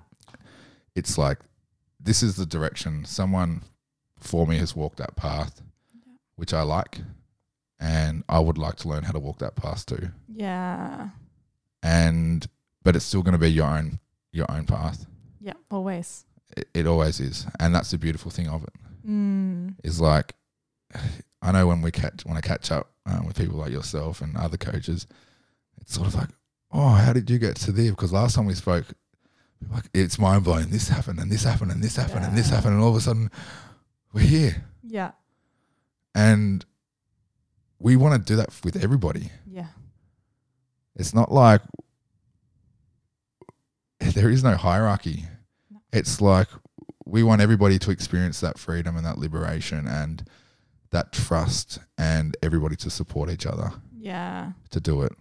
[0.94, 1.38] It's like
[2.00, 3.62] this is the direction someone
[4.18, 5.60] for me has walked that path,
[6.06, 6.12] Yeah.
[6.36, 7.00] which I like,
[7.80, 10.10] and I would like to learn how to walk that path too.
[10.28, 11.10] Yeah.
[11.82, 12.46] and
[12.82, 13.98] but it's still going to be your own
[14.32, 15.06] your own path.
[15.40, 15.54] Yeah.
[15.70, 16.24] Always.
[16.56, 18.72] It, it always is, and that's the beautiful thing of it.
[19.08, 19.74] Mm.
[19.82, 20.34] Is like
[21.44, 24.36] I know when we catch when I catch up um, with people like yourself and
[24.36, 25.06] other coaches,
[25.80, 26.30] it's sort of like,
[26.72, 27.90] oh, how did you get to there?
[27.90, 28.86] Because last time we spoke,
[29.70, 30.70] like it's mind blowing.
[30.70, 33.00] This happened and this happened and this happened and this happened, and all of a
[33.00, 33.30] sudden
[34.12, 35.12] we're here, Yeah.
[36.14, 36.64] and
[37.78, 39.30] we want to do that with everybody.
[39.46, 39.66] Yeah.
[40.96, 41.60] It's not like
[44.00, 45.24] there is no hierarchy.
[45.70, 45.80] No.
[45.92, 46.48] It's like
[47.04, 50.26] we want everybody to experience that freedom and that liberation and
[50.94, 54.52] that trust and everybody to support each other Yeah.
[54.70, 55.12] to do it.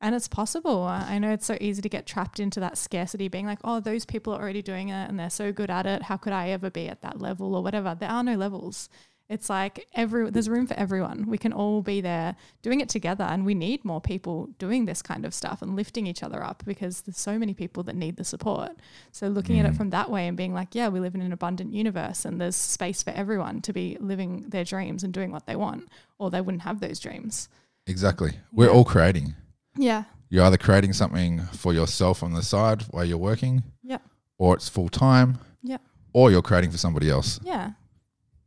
[0.00, 0.82] And it's possible.
[0.82, 4.04] I know it's so easy to get trapped into that scarcity, being like, oh, those
[4.04, 6.02] people are already doing it and they're so good at it.
[6.02, 7.94] How could I ever be at that level or whatever?
[7.98, 8.88] There are no levels.
[9.28, 11.24] It's like every there's room for everyone.
[11.26, 15.00] We can all be there doing it together, and we need more people doing this
[15.00, 18.16] kind of stuff and lifting each other up because there's so many people that need
[18.16, 18.72] the support.
[19.10, 19.76] So looking at it Mm.
[19.76, 22.56] from that way and being like, yeah, we live in an abundant universe, and there's
[22.56, 26.40] space for everyone to be living their dreams and doing what they want, or they
[26.42, 27.48] wouldn't have those dreams.
[27.86, 28.32] Exactly.
[28.52, 28.72] We're Yeah.
[28.72, 29.34] all creating.
[29.76, 33.98] Yeah, You're either creating something for yourself on the side while you're working, Yeah.
[34.38, 35.78] or it's full time, Yeah.
[36.14, 37.38] or you're creating for somebody else.
[37.42, 37.72] yeah,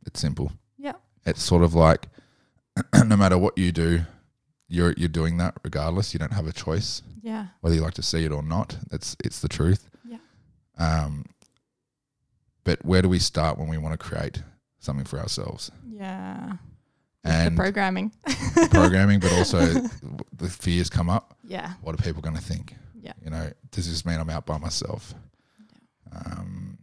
[0.04, 0.52] It's simple.
[1.26, 1.30] Yeah.
[1.30, 2.08] It's sort of like
[3.04, 4.02] no matter what you do,
[4.68, 6.12] you're you're doing that regardless.
[6.14, 8.76] You don't have a choice yeah, whether you like to see it or not.
[8.90, 9.88] That's it's the truth.
[10.08, 10.18] Yeah.
[10.78, 11.24] Um.
[12.64, 14.42] But where do we start when we want to create
[14.80, 15.70] something for ourselves?
[15.88, 16.54] yeah.
[17.24, 18.12] And the programming.
[18.70, 19.58] programming, but also
[20.36, 21.36] the fears come up.
[21.44, 22.76] Yeah, What are people going to think?
[23.02, 23.14] Yeah.
[23.24, 25.12] You know, does this mean I'm out by myself?
[26.14, 26.78] Um,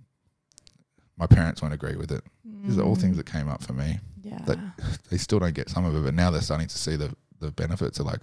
[1.18, 2.24] my parents won't agree with it.
[2.66, 4.00] These are all things Mm, that came up for me.
[4.24, 4.60] Yeah, that-
[5.10, 7.52] They still don't get some of it, but now they're starting to see the the
[7.52, 8.00] benefits.
[8.00, 8.22] Are like,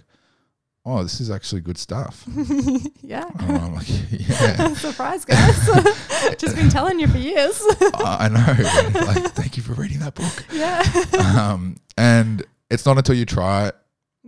[0.85, 2.25] oh, this is actually good stuff.
[3.01, 3.29] yeah.
[3.39, 5.55] And I'm like, yeah, Surprise, guys!
[6.37, 7.61] Just been telling you for years.
[7.93, 8.99] I I know.
[9.05, 10.45] like, thank you for reading that book.
[10.51, 10.81] yeah,
[11.39, 13.75] Um, and it's not until you try it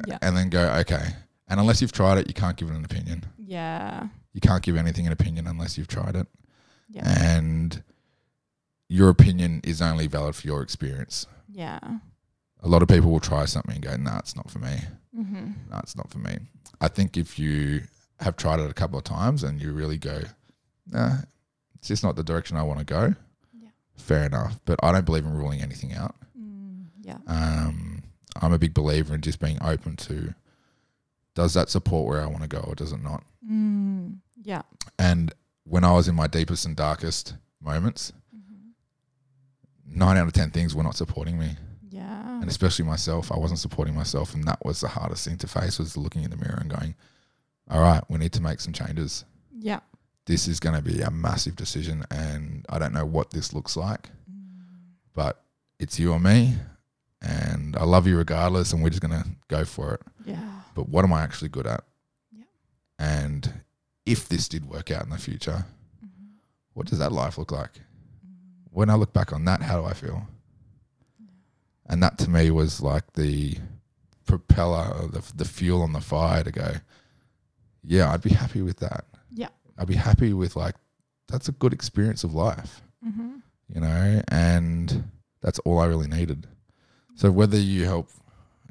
[0.08, 1.08] yeah, and then go, okay.
[1.48, 3.26] And unless you've tried it, you can't give it an opinion.
[3.38, 6.28] yeah, You can't give anything an opinion unless you've tried it.
[6.90, 7.04] yeah,
[7.36, 7.84] And
[8.90, 11.26] your opinion is only valid for your experience.
[11.54, 11.80] Yeah.
[12.62, 14.78] A lot of people will try something and go, nah, it's not for me.
[15.18, 15.52] Mm-hmm.
[15.70, 16.38] No, it's not for me.
[16.80, 17.82] I think if you
[18.20, 20.22] have tried it a couple of times and you really go,
[20.90, 21.18] nah,
[21.76, 23.14] it's just not the direction I want to go,
[23.54, 23.70] Yeah.
[23.96, 24.60] fair enough.
[24.66, 26.16] But I don't believe in ruling anything out.
[26.40, 28.04] Mm, yeah, Um,
[28.42, 30.34] I'm a big believer in just being open to
[31.36, 33.24] does that support where I want to go or does it not?
[33.46, 34.62] mm, yeah.
[34.98, 35.34] And
[35.66, 38.14] when I was in my deepest and darkest moments.
[39.96, 41.56] Nine out of 10 things were not supporting me.
[41.90, 45.48] Yeah, and especially myself i wasn't supporting myself and that was the hardest thing to
[45.48, 46.96] face was looking in the mirror and going
[47.70, 49.26] all right we need to make some changes
[49.60, 49.80] yeah.
[50.26, 53.78] this is going to be a massive decision and i don't know what this looks
[53.78, 55.44] like Mm, but
[55.80, 56.56] it's you or me
[57.22, 60.90] and i love you regardless and we're just going to go for it Yeah, but
[60.90, 61.84] what am i actually good at
[62.32, 62.46] Yeah.
[62.98, 63.54] And
[64.08, 65.66] if this did work out in the future,
[66.74, 67.82] what does that life look like?
[68.74, 70.28] When I look back on that, how do I feel?
[71.86, 73.58] And that to me was like the
[74.26, 76.74] propeller, or the, the fuel on the fire to go,
[77.84, 79.06] yeah, I'd be happy with that.
[79.34, 79.50] Yeah.
[79.78, 80.76] I'd be happy with like,
[81.28, 83.36] that's a good experience of life Mm-hmm.
[83.74, 85.04] you know, and
[85.42, 86.48] that's all I really needed.
[87.16, 88.10] So whether you help,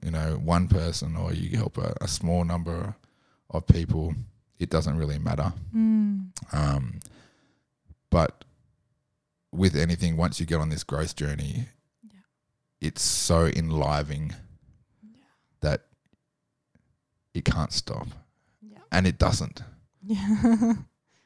[0.02, 2.96] you know, one person or you help a, a small number
[3.50, 4.14] of people,
[4.58, 5.52] it doesn't really matter.
[5.76, 6.28] Mm.
[6.52, 7.00] Um,
[8.08, 8.44] but
[9.52, 11.68] with anything, once you get on this growth journey,
[12.02, 12.20] Yeah.
[12.80, 14.34] it's so enlivening
[15.02, 15.20] Yeah.
[15.60, 15.86] that
[17.34, 18.08] it can't stop,
[18.60, 18.78] Yeah.
[18.90, 19.62] and it doesn't.
[20.04, 20.74] Yeah.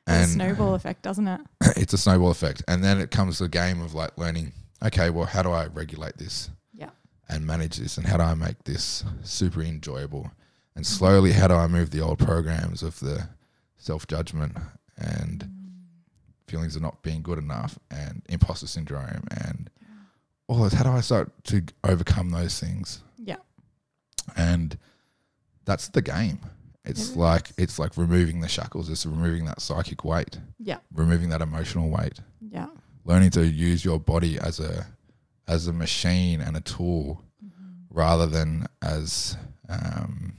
[0.07, 1.41] And snowball effect, doesn't it?
[1.77, 2.63] it's a snowball effect.
[2.69, 4.53] And then it comes to the game of like learning,
[4.85, 6.51] okay, well, how do I regulate this?
[6.73, 6.91] Yeah.
[7.29, 7.97] And manage this?
[7.99, 10.31] And how do I make this super enjoyable?
[10.77, 10.95] And mm-hmm.
[10.97, 13.29] slowly, how do I move the old programs of the
[13.79, 14.57] self judgment
[14.97, 15.56] and mm-hmm.
[16.47, 19.71] Feelings of not being good enough and imposter syndrome and
[20.49, 20.73] all those?
[20.73, 23.03] How do I start to overcome those things?
[23.19, 23.37] Yeah.
[24.37, 24.79] And
[25.65, 26.39] that's the game.
[26.85, 28.89] It's It like it's like removing the shackles.
[28.89, 30.79] It's removing that psychic weight Yeah.
[30.95, 32.69] removing that emotional weight, Yeah.
[33.05, 34.87] learning to use your body as a
[35.49, 37.23] as a machine and a tool
[37.91, 39.37] rather than as
[39.69, 40.35] um,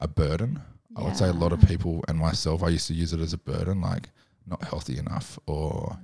[0.00, 0.60] a burden.
[0.96, 3.32] I would say a lot of people and myself, I used to use it as
[3.32, 4.10] a burden, like
[4.46, 5.98] not healthy enough or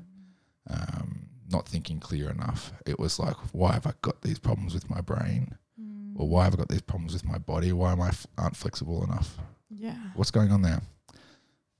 [0.71, 2.73] um, not thinking clear enough.
[2.87, 5.57] It was like, why have I got these problems with my brain?
[5.81, 6.13] Mm.
[6.17, 7.73] Or why have I got these problems with my body?
[7.73, 9.37] Why am I f- aren't flexible enough?
[9.71, 9.97] Yeah.
[10.15, 10.81] what's going on there?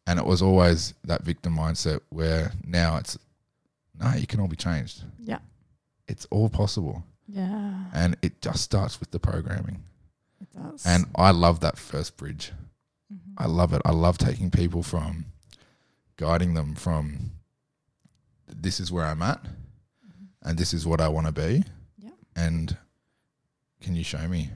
[0.07, 3.19] And it was always that victim mindset where now it's,
[3.99, 5.03] no, you can all be changed.
[5.19, 5.39] Yeah.
[6.07, 7.03] It's all possible.
[7.27, 7.85] Yeah.
[7.93, 9.83] And it just starts with the programming.
[10.41, 10.87] It does.
[10.87, 12.53] And I love that first bridge.
[13.13, 13.35] Mhm.
[13.37, 13.83] I love it.
[13.85, 15.27] I love taking people from,
[16.19, 17.31] guiding them from,
[18.47, 19.41] this is where I'm at
[20.43, 21.65] and this is what I want to be.
[21.99, 22.11] Yeah.
[22.37, 22.77] And
[23.81, 24.51] can you show me?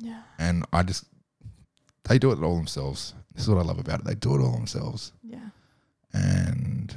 [0.00, 0.22] yeah.
[0.38, 1.04] And I just,
[2.04, 3.14] they do it all themselves.
[3.34, 4.04] This is what I love about it.
[4.06, 5.12] They do it all themselves.
[5.22, 5.38] Yeah.
[6.12, 6.94] and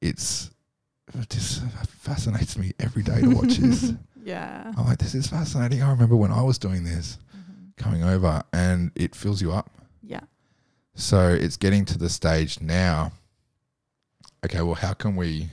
[0.00, 0.50] it's
[1.14, 1.62] it just
[2.00, 3.92] fascinates me every day to watch this.
[4.24, 4.72] Yeah.
[4.76, 5.82] I'm like, this is fascinating.
[5.84, 7.76] I remember when I was doing this, Mhm.
[7.76, 9.70] coming over, and it fills you up.
[10.02, 10.22] Yeah.
[10.96, 13.12] So it's getting to the stage now.
[14.44, 15.48] Okay, well, how can we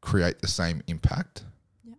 [0.00, 1.44] create the same impact
[1.84, 1.94] Yeah.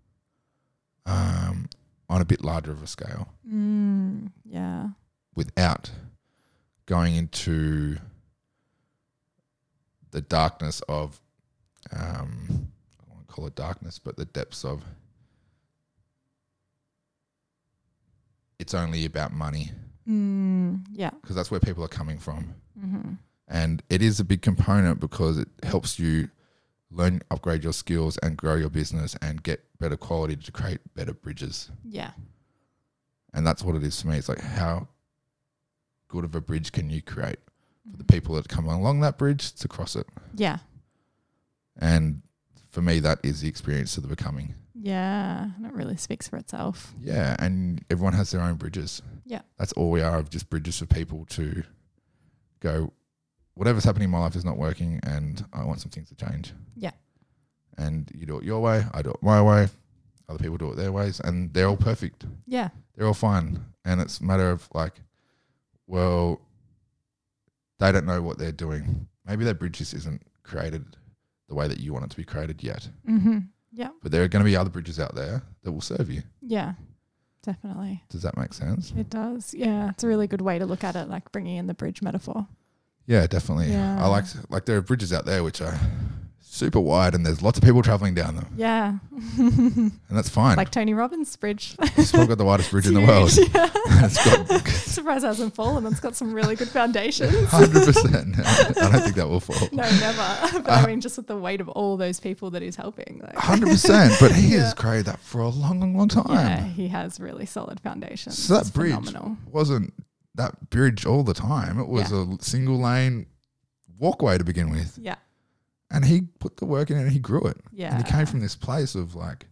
[1.06, 1.69] um,
[2.10, 3.30] on a bit larger of a scale?
[3.47, 4.32] Mm.
[4.45, 4.89] Yeah.
[5.34, 5.89] without
[6.86, 7.97] going into
[10.12, 11.21] the darkness of
[11.93, 12.67] um
[13.00, 14.84] I won't call it darkness, but the depths of
[18.60, 19.71] it's only about money
[20.08, 20.86] Mm.
[20.91, 21.12] Yeah.
[21.21, 22.54] because that's where people are coming from.
[22.78, 23.13] Mm-hmm.
[23.51, 26.29] And it is a big component because it helps you
[26.89, 31.13] learn, upgrade your skills and grow your business and get better quality to create better
[31.13, 31.69] bridges.
[31.83, 32.11] Yeah.
[33.33, 34.17] And that's what it is for me.
[34.17, 34.87] It's like how
[36.07, 37.39] good of a bridge can you create
[37.89, 40.07] for the people that come along that bridge to cross it?
[40.33, 40.59] Yeah.
[41.77, 42.21] And
[42.69, 44.55] for me, that is the experience of the becoming.
[44.73, 45.49] Yeah.
[45.57, 46.93] And it really speaks for itself.
[47.01, 49.01] Yeah, and everyone has their own bridges.
[49.25, 49.41] Yeah.
[49.57, 51.63] That's all we are of just bridges for people to
[52.61, 52.93] go,
[53.55, 56.53] whatever's happening in my life is not working and I want some things to change.
[56.75, 56.91] Yeah.
[57.77, 59.67] And you do it your way, I do it my way,
[60.29, 62.25] other people do it their ways, and they're all perfect.
[62.45, 62.69] Yeah.
[62.95, 63.59] They're all fine.
[63.85, 65.01] And it's a matter of like,
[65.87, 66.41] well,
[67.79, 69.07] they don't know what they're doing.
[69.25, 70.97] Maybe their bridge just isn't created
[71.49, 72.87] the way that you want it to be created yet.
[73.09, 73.39] Mm-hmm.
[73.71, 73.89] Yeah.
[74.01, 76.21] But there are going to be other bridges out there that will serve you.
[76.41, 76.73] Yeah.
[77.43, 78.03] Definitely.
[78.09, 78.93] Does that make sense?
[78.95, 79.53] It does.
[79.53, 79.89] Yeah.
[79.89, 82.47] It's a really good way to look at it, like bringing in the bridge metaphor.
[83.07, 83.67] Yeah, definitely.
[83.71, 84.03] Yeah.
[84.03, 85.77] I like like there are bridges out there which are
[86.43, 88.97] super wide and there's lots of people traveling down them, Yeah.
[89.37, 90.57] and that's fine.
[90.57, 91.75] like Tony Robbins' bridge.
[91.79, 93.32] it's probably got the widest bridge in the world.
[93.38, 93.69] Yeah.
[94.05, 95.86] it's got Surprised it hasn't fallen.
[95.86, 97.47] It's got some really good foundations.
[97.47, 98.36] hundred percent.
[98.38, 99.69] I don't think that will fall.
[99.71, 100.61] No, never.
[100.61, 103.21] But I uh, mean, just with the weight of all those people that he's helping.
[103.23, 104.13] Like, Hundred percent.
[104.19, 104.63] But he Yeah.
[104.63, 106.26] has created that for a long, long, long time.
[106.30, 108.38] yeah, he has really solid foundations.
[108.38, 109.38] So that It's bridge phenomenal.
[109.51, 109.93] wasn't
[110.36, 111.79] that bridge all the time.
[111.79, 113.25] It was a single lane
[113.99, 114.97] walkway to begin with.
[114.99, 115.15] Yeah,
[115.89, 117.57] And he put the work in and he grew it.
[117.71, 119.47] yeah, And he came from this place of like,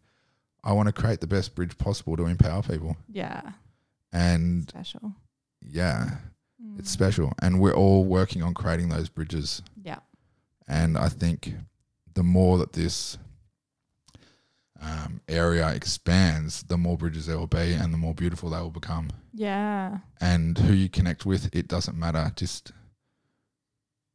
[0.63, 2.97] I want to create the best bridge possible to empower people.
[3.11, 3.51] yeah,
[4.11, 5.13] And special.
[5.61, 6.17] yeah,
[6.61, 6.77] Mm.
[6.79, 7.31] it's special.
[7.41, 9.61] And we're all working on creating those bridges.
[9.81, 9.99] yeah,
[10.67, 11.53] And I think
[12.13, 13.17] the more that this
[14.81, 18.69] um, area expands, the more bridges there will be, and the more beautiful they will
[18.69, 19.09] become.
[19.33, 19.99] Yeah.
[20.21, 22.31] And who you connect with, it doesn't matter.
[22.35, 22.71] Just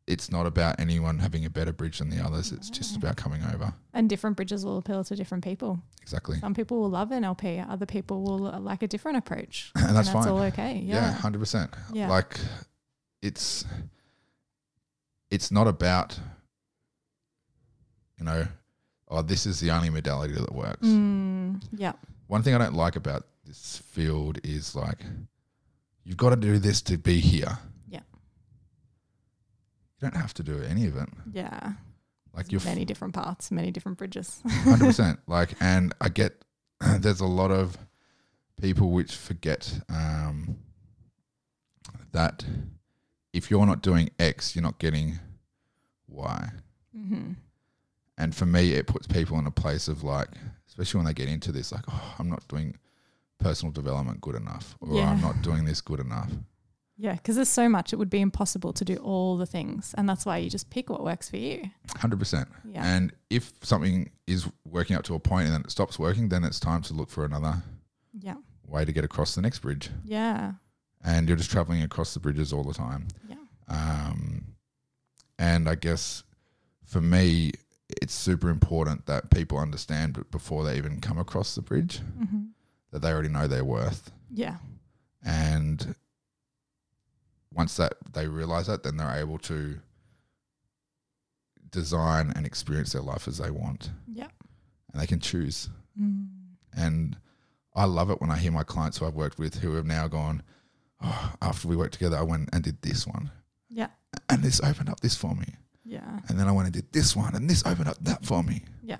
[0.06, 2.52] it's not about anyone having a better bridge than the others.
[2.52, 3.72] It's just about coming over.
[3.94, 5.80] And different bridges will appeal to different people.
[6.02, 6.38] Exactly.
[6.40, 9.72] Some people will love NLP, other people will uh, like a different approach.
[9.76, 10.28] And that's fine.
[10.28, 10.82] all okay.
[10.84, 11.12] Yeah, Yeah.
[11.12, 11.70] hundred percent.
[11.92, 12.08] Yeah.
[12.08, 12.38] Like
[13.22, 13.64] it's
[15.30, 16.18] it's not about
[18.18, 18.46] you know,
[19.14, 20.86] oh, this is the only modality that works.
[20.86, 21.92] Mm, yeah.
[22.26, 25.04] One thing I don't like about this field is like
[26.04, 27.58] you've got to do this to be here.
[27.88, 28.00] Yeah.
[30.00, 31.08] You don't have to do any of it.
[31.32, 31.72] Yeah.
[32.34, 34.42] Like you're many different paths, many different bridges.
[34.46, 35.20] hundred percent.
[35.26, 36.44] Like, and I get
[36.98, 37.78] there's a lot of
[38.60, 40.56] people which forget um,
[42.12, 42.44] that
[43.32, 45.18] if you're not doing X, you're not getting
[46.08, 46.48] Y.
[46.92, 47.32] hmm
[48.16, 50.28] And for me, it puts people in a place of like,
[50.68, 52.76] especially when they get into this, like, oh, I'm not doing
[53.38, 55.10] personal development good enough, or Yeah.
[55.10, 56.30] I'm not doing this good enough.
[56.96, 59.94] Yeah, because there's so much, it would be impossible to do all the things.
[59.98, 61.70] And that's why you just pick what works for you.
[61.96, 62.48] Hundred percent.
[62.64, 62.84] Yeah.
[62.86, 66.44] And if something is working up to a point and then it stops working, then
[66.44, 67.62] it's time to look for another
[68.16, 68.36] yeah.
[68.68, 69.90] way to get across the next bridge.
[70.04, 70.52] Yeah.
[71.04, 73.08] And you're just traveling across the bridges all the time.
[73.28, 73.36] Yeah.
[73.68, 74.54] Um,
[75.36, 76.22] and I guess
[76.86, 77.52] for me,
[77.88, 82.44] it's super important that people understand before they even come across the bridge hmm
[82.90, 84.12] that they already know their worth.
[84.30, 84.58] Yeah.
[85.24, 85.96] And
[87.52, 89.80] once that they realize that, then they're able to
[91.70, 94.28] design and experience their life as they want, Yeah.
[94.92, 95.68] and they can choose.
[96.00, 96.28] Mm.
[96.76, 97.16] And
[97.74, 100.06] I love it when I hear my clients who I've worked with who have now
[100.06, 100.42] gone,
[101.02, 103.32] oh, after we worked together, I went and did this one,
[103.68, 103.88] Yeah.
[104.28, 105.56] and this opened up this for me.
[105.94, 106.20] Yeah.
[106.28, 108.62] And then I went and did this one, and this opened up that for me.
[108.82, 108.98] Yeah.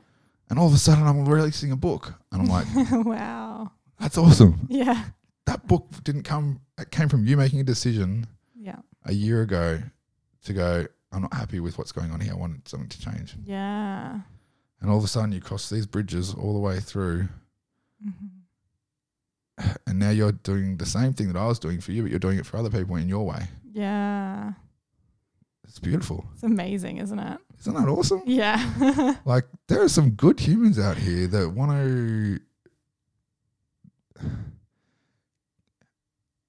[0.49, 2.67] And all of a sudden, I'm releasing a book, and I'm like,
[3.05, 3.71] wow.
[3.99, 4.67] that's awesome.
[4.69, 5.05] Yeah.
[5.47, 8.77] That book didn't come; it came from you making a decision Yeah.
[9.05, 9.83] a year ago
[10.45, 10.87] to go.
[11.13, 12.33] I'm not happy with what's going on here.
[12.33, 13.37] I want something to change.
[13.45, 14.21] Yeah.
[14.81, 17.29] And all of a sudden, you cross these bridges all the way through,
[18.03, 18.11] hmm
[19.87, 22.19] and now you're doing the same thing that I was doing for you, but you're
[22.19, 23.47] doing it for other people in your way.
[23.73, 24.55] Yeah.
[25.65, 27.39] It's beautiful, It's amazing, isn't it?
[27.61, 28.23] isn't that awesome?
[28.27, 29.17] Yeah.
[29.25, 32.41] Like there are some good humans out here that want to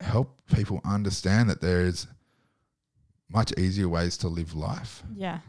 [0.01, 2.07] help people understand that there's
[3.29, 5.39] much easier ways to live life, yeah.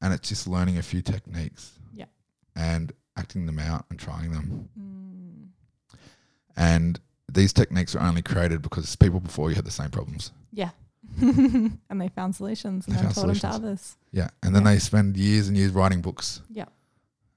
[0.00, 1.72] and it's just learning a few techniques.
[1.92, 2.06] Yeah.
[2.54, 4.68] And acting them out and trying them.
[4.78, 5.48] Mm.
[6.56, 10.32] And these techniques are only created because people before you had the same problems.
[10.52, 10.70] Yeah.
[11.20, 13.96] and they found solutions and They then taught them to others.
[14.12, 14.28] Yeah.
[14.42, 14.72] And then Yeah.
[14.72, 16.40] they spend years and years writing books.
[16.50, 16.66] Yeah.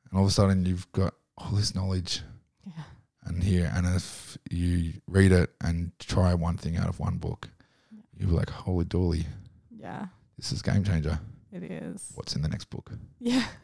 [0.10, 2.22] And all of a sudden you've got all this knowledge
[2.66, 2.84] Yeah.
[3.26, 7.50] and here and if you read it and try one thing out of one book,
[7.92, 8.02] Yeah.
[8.18, 9.26] you'll be like, Holy dooly,
[9.70, 10.08] Yeah.
[10.38, 11.20] this is game changer.
[11.52, 12.12] It is.
[12.16, 12.92] What's in the next book?
[13.20, 13.46] Yeah.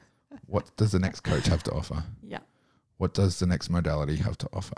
[0.48, 2.04] What does the next coach have to offer?
[2.22, 2.40] Yeah.
[2.98, 4.76] What does the next modality have to offer?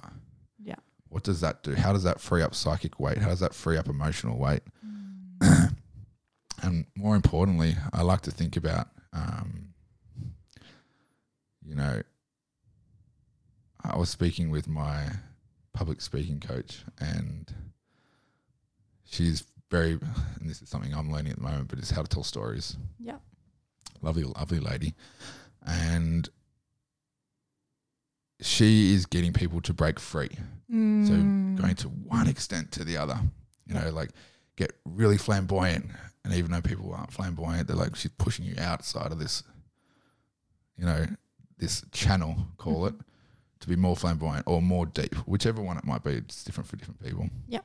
[0.63, 0.75] Yeah.
[1.09, 1.73] What does that do?
[1.73, 3.17] How does that free up psychic weight?
[3.17, 4.61] How does that free up emotional weight?
[6.67, 9.69] And more importantly, I like to think about, um,
[11.65, 12.01] you know,
[13.81, 15.05] I was speaking with my
[15.73, 17.53] public speaking coach, and
[19.05, 22.07] she's very, and this is something I'm learning at the moment, but it's how to
[22.09, 22.75] tell stories.
[22.99, 23.19] Yeah.
[24.01, 24.93] Lovely, lovely lady.
[25.65, 26.27] And
[28.41, 30.31] she is getting people to break free.
[30.69, 31.55] Mm.
[31.55, 33.17] going to one extent to the other.
[33.65, 34.09] You know, like
[34.57, 35.85] get really flamboyant,
[36.25, 39.43] and even though people aren't flamboyant, they're like she's pushing you outside of this,
[40.77, 41.05] you know,
[41.57, 42.95] this channel, call it,
[43.61, 46.11] to be more flamboyant or more deep, whichever one it might be.
[46.11, 47.29] It's different for different people.
[47.47, 47.61] Yeah.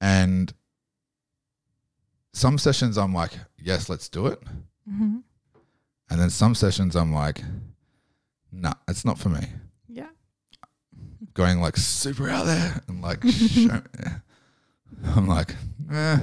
[0.00, 0.52] And
[2.32, 4.42] some sessions I'm like, yes, let's do it,
[4.88, 5.18] hmm
[6.08, 7.42] and then some sessions I'm like,
[8.52, 9.40] nah, it's not for me.
[9.88, 10.06] Yeah.
[11.34, 13.82] going like super out there and like show,
[15.16, 15.54] I'm like,
[15.92, 16.18] eh,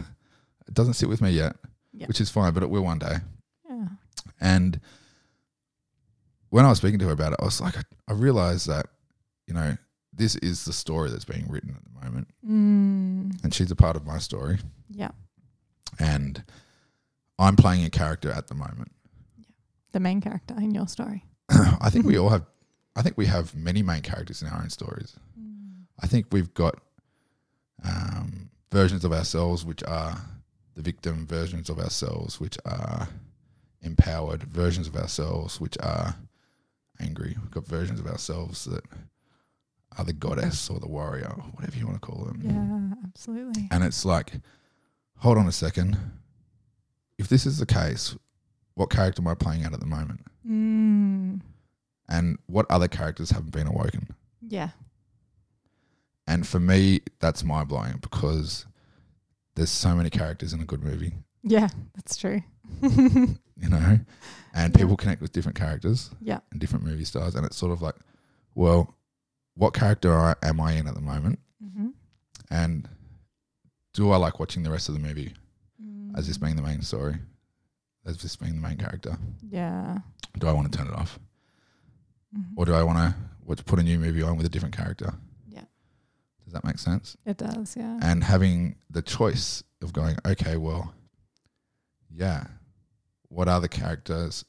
[0.67, 1.55] it doesn't sit with me yet,
[1.93, 2.07] Yeah.
[2.07, 3.17] which is fine, but it will one day.
[3.69, 3.87] Yeah.
[4.41, 4.79] And
[6.49, 8.87] when I was speaking to her about it, I was like, I, I realized that,
[9.47, 9.75] you know,
[10.13, 13.43] this is the story that's being written at the moment, Mm.
[13.43, 14.59] and she's a part of my story,
[14.89, 15.11] Yeah.
[15.99, 16.43] and
[17.39, 18.91] I'm playing a character at the moment.
[19.91, 21.25] The main character in your story.
[21.49, 22.45] I think we all have,
[22.95, 25.15] I think we have many main characters in our own stories.
[25.39, 25.85] Mm.
[26.01, 26.75] I think we've got
[27.83, 30.17] um, versions of ourselves which are
[30.75, 33.07] the victim, versions of ourselves which are
[33.83, 36.15] empowered, versions of ourselves which are
[36.99, 37.35] angry.
[37.39, 38.83] We've got versions of ourselves that
[39.95, 42.41] are the goddess or the warrior, or whatever you want to call them.
[42.43, 43.67] Yeah, absolutely.
[43.69, 44.33] And it's like,
[45.17, 45.95] hold on a second.
[47.19, 48.15] If this is the case,
[48.73, 50.21] what character am I playing out at the moment?
[50.49, 51.41] Mm.
[52.09, 54.07] And what other characters haven't been awoken?
[54.41, 54.69] Yeah.
[56.27, 58.65] And for me, that's mind blowing because
[59.55, 61.13] there's so many characters in a good movie,
[61.43, 62.41] Yeah, that's true.
[62.81, 63.99] you know,
[64.53, 64.77] and Yeah.
[64.77, 66.39] people connect with different characters yeah.
[66.51, 67.35] and different movie stars.
[67.35, 67.95] And it's sort of like,
[68.55, 68.95] well,
[69.55, 71.39] what character am I in at the moment?
[71.63, 71.89] Mm-hmm.
[72.49, 72.87] And
[73.93, 75.33] do I like watching the rest of the movie
[76.15, 76.27] as Mm.
[76.27, 77.15] this being the main story,
[78.05, 79.17] as this being the main character?
[79.49, 79.97] Yeah.
[80.39, 81.19] Do I want to turn it off?
[82.35, 82.53] Mhm.
[82.55, 83.15] Or do I want
[83.57, 85.13] to put a new movie on with a different character?
[86.53, 87.17] Does that make sense?
[87.25, 87.97] It does, yeah.
[88.03, 90.93] and having the choice of going, okay, well,
[92.15, 92.43] yeah,
[93.29, 94.45] what are the characters?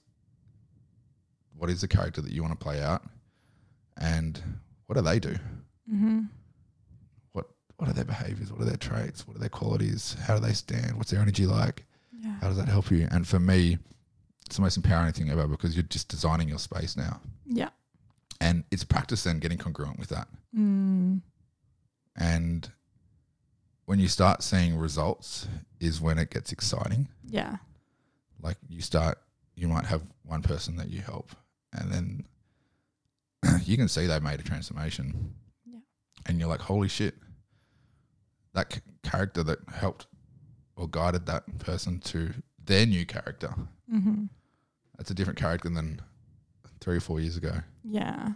[1.57, 3.03] What is the character that you want to play out?
[3.97, 4.39] And
[4.85, 5.37] what do they do?
[5.91, 6.21] mm-hmm.
[7.33, 8.53] What are their behaviors?
[8.53, 9.27] What are their traits?
[9.27, 10.15] What are their qualities?
[10.27, 10.97] How do they stand?
[10.97, 11.85] What's their energy like?
[12.21, 12.37] Yeah.
[12.41, 13.09] How does that help you?
[13.11, 13.79] And for me,
[14.47, 17.21] it's the most empowering thing ever because you're just designing your space now.
[17.47, 17.71] Yeah.
[18.41, 20.29] And it's practice then getting congruent with that.
[20.57, 21.21] Mm.
[22.17, 22.71] And
[23.87, 25.47] when you start seeing results
[25.81, 27.09] is when it gets exciting.
[27.27, 27.57] Yeah.
[28.41, 29.19] like you start
[29.57, 31.31] you might have one person that you help
[31.73, 32.27] and then
[33.65, 35.35] you can see they made a transformation
[35.65, 35.79] Yeah.
[36.27, 37.15] and you're like holy shit
[38.53, 40.07] that c- character that helped
[40.77, 42.33] or guided that person to
[42.65, 43.55] their new character
[43.93, 44.25] Mm-hmm.
[44.97, 46.01] that's a different character than
[46.81, 47.55] three or four years ago
[47.85, 48.33] Yeah.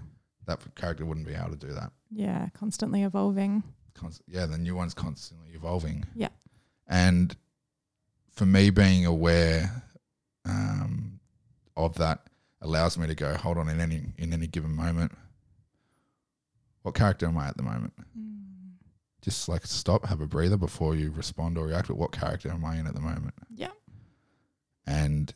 [0.49, 2.49] That character wouldn't be able to do that Yeah.
[2.55, 3.63] Constantly evolving.
[3.95, 6.29] Const- yeah the new one's constantly evolving Yeah.
[6.89, 7.37] and
[8.33, 9.83] for me being aware
[10.45, 11.21] um,
[11.77, 12.21] of that
[12.63, 15.13] allows me to go hold on in any in any given moment
[16.83, 18.75] what character am i at the moment Mm.
[19.21, 22.65] just like stop have a breather before you respond or react but what character am
[22.65, 23.73] i in at the moment Yeah.
[24.87, 25.35] and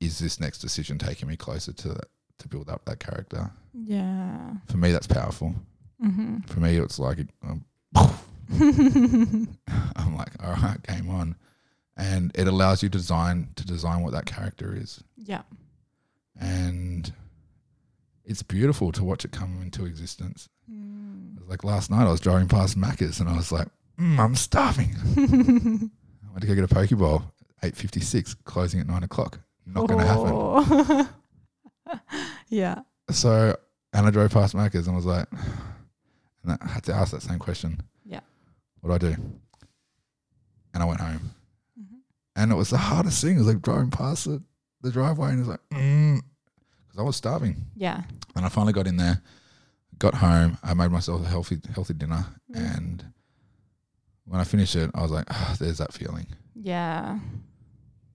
[0.00, 2.08] is this next decision taking me closer to that
[2.40, 4.52] to build up that character Yeah.
[4.66, 5.54] for me that's powerful
[6.04, 6.38] Mm-hmm.
[6.46, 7.64] for me it's like um,
[9.96, 11.36] i'm like all right game on
[11.96, 15.42] and it allows you to design to design what that character is yeah.
[16.40, 17.12] and
[18.24, 20.48] it's beautiful to watch it come into existence.
[20.70, 21.38] Mm.
[21.48, 23.66] Like last night, I was driving past Macca's and I was like,
[23.98, 27.22] mm, "I'm starving." I went to go get a poke bowl.
[27.64, 29.40] Eight fifty six, closing at nine o'clock.
[29.66, 31.08] Not going to happen.
[32.48, 32.80] yeah.
[33.10, 33.56] So,
[33.92, 35.26] and I drove past Macca's and I was like,
[36.44, 37.80] and I had to ask that same question.
[38.04, 38.20] Yeah.
[38.80, 39.20] What do I do?
[40.72, 41.30] And I went home,
[41.78, 41.98] Mhm.
[42.36, 43.34] and it was the hardest thing.
[43.36, 44.42] It was like driving past the,
[44.82, 47.66] the driveway, and it was like, because I was starving.
[47.74, 48.02] Yeah.
[48.36, 49.20] And I finally got in there,
[49.98, 50.56] got home.
[50.62, 52.76] I made myself a healthy, healthy dinner, Mm.
[52.76, 53.04] and
[54.26, 56.26] when I finished it, I was like, "Ah, "There's that feeling.
[56.54, 57.18] Yeah.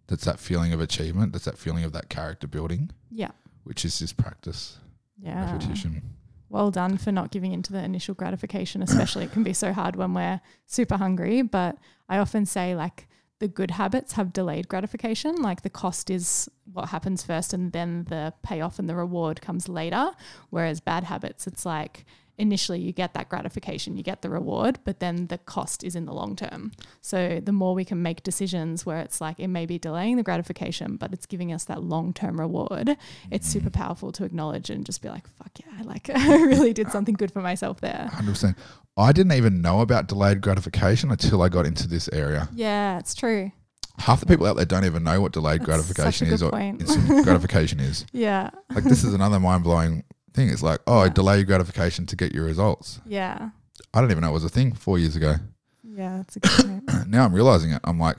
[0.07, 1.33] That's that feeling of achievement.
[1.33, 3.31] That's that feeling of that character building, Yeah.
[3.65, 4.77] Which is just practice,
[5.17, 5.51] Yeah.
[5.51, 6.01] repetition.
[6.49, 9.95] Well done for not giving into the initial gratification, especially it can be so hard
[9.97, 11.41] when we're super hungry.
[11.41, 13.07] But I often say, like,
[13.39, 15.35] the good habits have delayed gratification.
[15.41, 19.67] Like, the cost is what happens first, and then the payoff and the reward comes
[19.67, 20.11] later.
[20.51, 22.05] Whereas bad habits, it's like,
[22.37, 26.05] initially you get that gratification, you get the reward, but then the cost is in
[26.05, 26.71] the long term.
[27.01, 30.23] So the more we can make decisions where it's like it may be delaying the
[30.23, 32.97] gratification, but it's giving us that long term reward,
[33.31, 33.81] it's super mm-hmm.
[33.81, 37.15] powerful to acknowledge and just be like, fuck yeah, I like I really did something
[37.15, 38.09] good for myself there.
[38.13, 38.57] Hundred percent.
[38.97, 42.47] I didn't even know about delayed gratification until I got into this area.
[42.53, 43.51] Yeah, it's true.
[43.97, 46.43] Half the people out there don't even know what delayed That's gratification such a is
[46.43, 46.81] or point.
[46.81, 48.05] instant gratification is.
[48.13, 48.49] Yeah.
[48.73, 50.03] Like this is another mind blowing
[50.35, 50.49] thing.
[50.49, 51.09] It's like, oh, Yeah.
[51.09, 52.99] delay your gratification to get your results.
[53.05, 53.49] Yeah.
[53.93, 55.35] I didn't even know it was a thing four years ago.
[55.83, 57.07] Yeah, that's a good point.
[57.07, 57.81] now I'm realizing it.
[57.83, 58.17] I'm like,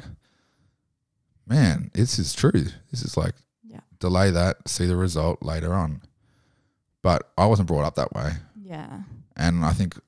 [1.47, 2.51] man, this is true.
[2.91, 3.81] This is like, Yeah.
[3.99, 6.03] delay that, see the result later on.
[7.03, 8.33] But I wasn't brought up that way.
[8.61, 9.03] Yeah.
[9.37, 9.99] And I think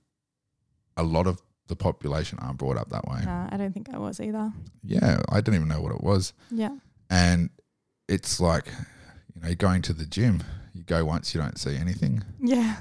[0.97, 3.21] a lot of the population aren't brought up that way.
[3.25, 4.51] Nah, I don't think I was either.
[4.83, 6.33] Yeah, I didn't even know what it was.
[6.51, 6.77] Yeah.
[7.11, 7.51] And
[8.09, 8.67] it's like,
[9.35, 10.43] you know, going to the gym,
[10.79, 12.23] you go once, you don't see anything.
[12.41, 12.77] Yeah.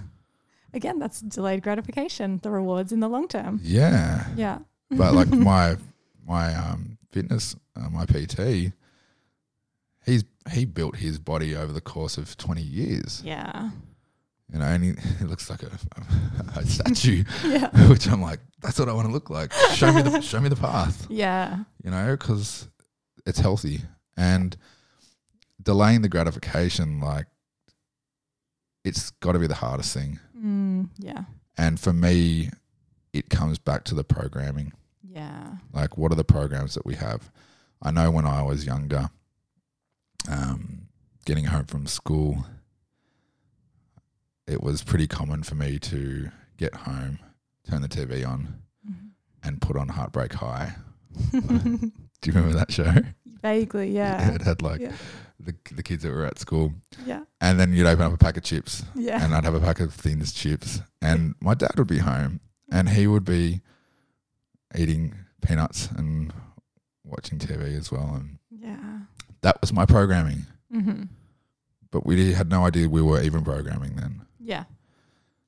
[0.74, 3.60] Again, that's delayed gratification, the rewards in the long term.
[3.64, 4.28] Yeah.
[4.36, 4.60] Yeah.
[4.92, 5.78] But like my
[6.26, 8.74] my um fitness, uh, my PT,
[10.06, 13.22] he's he built his body over the course of 20 years.
[13.26, 13.72] Yeah.
[14.52, 15.72] You know, and he, he looks like a,
[16.56, 17.70] a, statue, Yeah.
[17.90, 19.52] which I'm like, that's what I want to look like.
[19.74, 21.08] Show me the show me the path.
[21.10, 21.64] Yeah.
[21.84, 22.68] You know, because
[23.26, 23.82] it's healthy
[24.16, 24.56] and
[25.62, 27.26] delaying the gratification, like
[28.88, 30.20] it's got to be the hardest thing.
[30.38, 31.24] Mm, yeah.
[31.58, 32.50] And for me,
[33.14, 34.74] it comes back to the programming.
[35.04, 35.56] Yeah.
[35.74, 37.32] Like, what are the programs that we have?
[37.82, 39.10] I know when I was younger,
[40.30, 40.88] um,
[41.26, 42.46] getting home from school,
[44.48, 47.20] it was pretty common for me to get home,
[47.70, 49.08] turn the TV on, Mm-hmm.
[49.44, 50.76] and put on Heartbreak High.
[51.32, 51.42] Do
[52.24, 52.94] you remember that show?
[53.42, 54.32] Vaguely, yeah.
[54.36, 54.94] it had like Yeah.
[55.40, 56.74] The the kids that were at school,
[57.06, 57.24] Yeah.
[57.42, 59.24] and then you'd open up a pack of chips, Yeah.
[59.24, 62.40] and I'd have a pack of Thins chips, and my dad would be home,
[62.72, 63.62] and he would be
[64.76, 66.34] eating peanuts and
[67.04, 69.02] watching TV as well, and Yeah.
[69.42, 70.46] that was my programming.
[70.74, 71.04] Mm-hmm.
[71.92, 74.24] But we had no idea we were even programming then.
[74.40, 74.66] Yeah.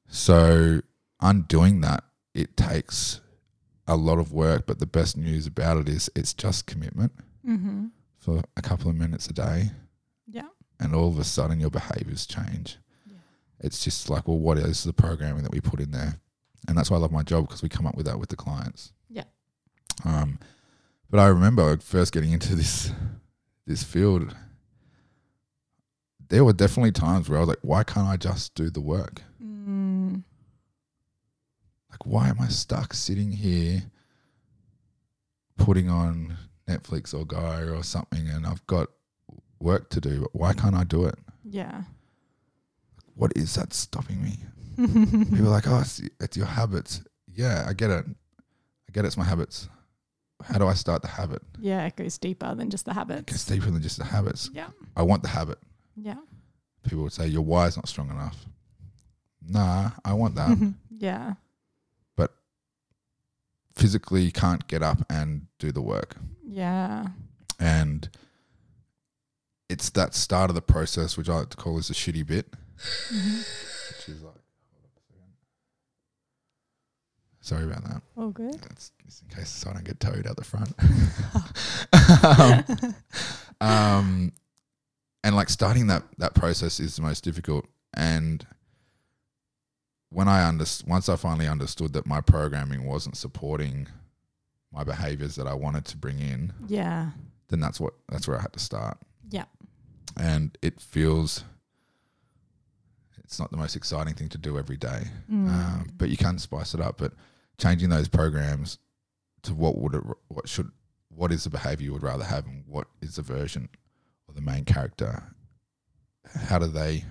[0.07, 0.81] So
[1.19, 3.19] undoing that, it takes
[3.87, 4.65] a lot of work.
[4.65, 7.11] But the best news about it is it's just commitment
[7.47, 7.87] Mm-hmm.
[8.37, 9.71] For a couple of minutes a day,
[10.27, 10.47] Yeah.
[10.79, 12.77] and all of a sudden your behaviors change.
[13.05, 13.17] Yeah.
[13.59, 16.19] It's just like, well, what is the programming that we put in there?
[16.67, 18.35] And that's why I love my job because we come up with that with the
[18.35, 18.93] clients.
[19.09, 19.23] Yeah.
[20.05, 20.39] Um,
[21.09, 22.91] but I remember first getting into this
[23.65, 24.35] this field.
[26.29, 29.23] There were definitely times where I was like, why can't I just do the work?
[29.43, 30.23] Mm.
[31.89, 33.83] Like, why am I stuck sitting here
[35.57, 36.37] putting on
[36.69, 38.89] Netflix or Guy or something and I've got
[39.59, 41.15] work to do, but why can't I do it?
[41.43, 41.83] Yeah.
[43.15, 44.37] What is that stopping me?
[44.77, 47.01] People are like, oh, it's, it's your habits.
[47.33, 48.05] Yeah, I get it.
[48.07, 49.67] I get it's my habits.
[50.43, 51.41] How do I start the habit?
[51.59, 51.85] yeah.
[51.85, 54.49] It goes deeper than just the It goes deeper than just the habits.
[54.53, 54.69] Yeah.
[54.95, 55.57] I want the habit.
[55.97, 56.15] Yeah.
[56.83, 58.45] People would say, your why is not strong enough.
[59.45, 60.57] Nah, I want that.
[60.97, 61.33] yeah.
[63.75, 66.15] Physically can't get up and do the work.
[66.45, 67.07] Yeah.
[67.59, 68.09] and
[69.69, 72.51] it's that start of the process which I like to call is the shitty bit,
[73.13, 73.43] Mhm.
[73.89, 75.33] which is like, hold up a second.
[77.41, 78.01] Sorry about that.
[78.17, 78.55] All good.
[78.61, 80.73] That's just in case I don't get towed out the front.
[83.61, 84.31] um, um,
[85.23, 87.65] and like starting that that process is the most difficult.
[87.93, 88.45] And
[90.09, 93.87] when I under once I finally understood that my programming wasn't supporting
[94.71, 97.11] my behaviors that I wanted to bring in, yeah.
[97.49, 98.97] then that's what that's where I had to start.
[99.29, 99.45] Yeah.
[100.17, 101.43] And it feels
[103.23, 105.47] it's not the most exciting thing to do every day, Mm.
[105.49, 106.97] um, but you can spice it up.
[106.97, 107.13] But
[107.59, 108.79] changing those programs
[109.43, 110.71] to what would it, what should
[111.09, 113.69] what is the behavior you would rather have, and what is the version
[114.27, 115.23] or the main character?
[116.47, 117.05] How do they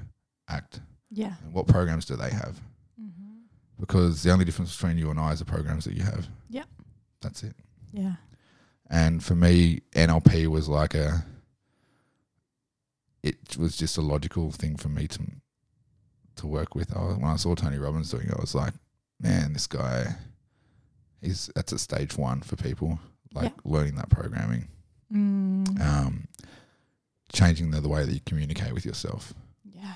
[0.49, 0.81] act?
[1.11, 1.35] yeah.
[1.45, 2.61] And what programs do they have?
[3.79, 6.27] Because the only difference between you and I is the programs that you have.
[6.51, 6.67] Yep.
[7.21, 7.55] That's it.
[7.93, 8.15] Yeah.
[8.91, 11.25] And for me, NLP was like a.
[13.23, 15.21] It was just a logical thing for me to
[16.37, 16.97] to work with.
[16.97, 18.73] I, when I saw Tony Robbins doing it, I was like,
[19.21, 20.17] man, this guy,
[21.21, 22.99] he's that's a stage one for people,
[23.35, 24.69] like learning that programming,
[25.13, 25.81] Mm.
[25.81, 26.29] um,
[27.33, 29.33] changing the, the way that you communicate with yourself
[29.65, 29.95] yeah.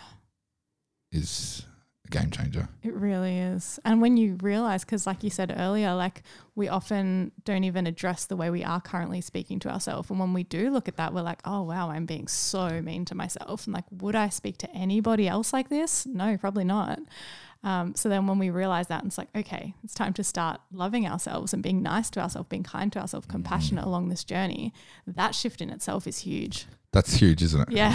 [1.10, 1.66] is
[2.05, 2.68] a game changer.
[2.82, 3.78] It really is.
[3.84, 6.22] And when you realize, because like you said earlier, like
[6.55, 10.11] we often don't even address the way we are currently speaking to ourselves.
[10.11, 13.05] And when we do look at that, we're like, oh, wow, I'm being so mean
[13.07, 13.66] to myself.
[13.66, 16.07] And like, would I speak to anybody else like this?
[16.07, 16.98] No, probably not.
[17.64, 21.06] Um, so then when we realize that, it's like, okay, it's time to start loving
[21.06, 24.72] ourselves and being nice to ourselves, being kind to ourselves, compassionate along this journey.
[25.06, 26.66] That shift in itself is huge.
[26.90, 27.68] That's huge, isn't it?
[27.70, 27.92] Yeah.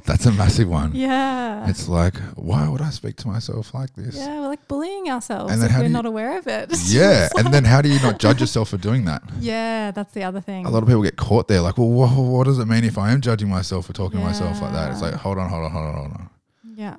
[0.04, 0.90] That's a massive one.
[0.94, 1.66] yeah.
[1.70, 4.16] It's like, why would I speak to myself like this?
[4.16, 6.68] Yeah, we're like bullying ourselves And then we're you- not aware of it.
[6.88, 9.22] Yeah, and like- then how do you not judge yourself for doing that?
[9.40, 10.66] yeah, that's the other thing.
[10.66, 12.98] A lot of people get caught there, like, well, wha what does it mean if
[12.98, 14.90] I am judging myself for talking to myself like that?
[14.92, 16.30] It's like, hold on, hold on, hold on, hold on.
[16.76, 16.96] yeah,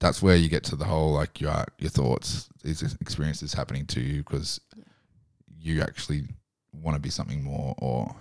[0.00, 4.00] That's where you get to the whole like your your thoughts, these experiences happening to
[4.00, 4.84] you because Yeah.
[5.58, 6.28] you actually
[6.72, 8.14] want to be something more, or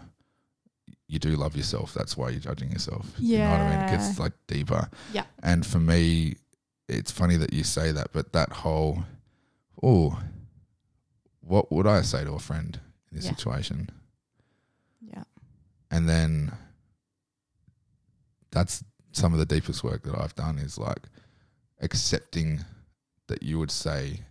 [1.07, 1.93] you do love yourself.
[1.93, 3.05] That's why you're judging yourself.
[3.17, 3.37] Yeah.
[3.37, 3.87] you know what I mean?
[3.87, 4.89] It gets like deeper.
[5.13, 5.25] Yeah.
[5.43, 6.35] And for me,
[6.89, 9.03] it's funny that you say that, but that whole,
[9.83, 10.19] oh,
[11.41, 12.79] what would I say to a friend
[13.11, 13.35] in this Yeah.
[13.35, 13.89] situation?
[15.01, 15.23] yeah,
[15.91, 16.51] and then
[18.51, 21.07] that's some of the deepest work that I've done is like
[21.81, 22.61] accepting
[23.27, 24.21] that you would say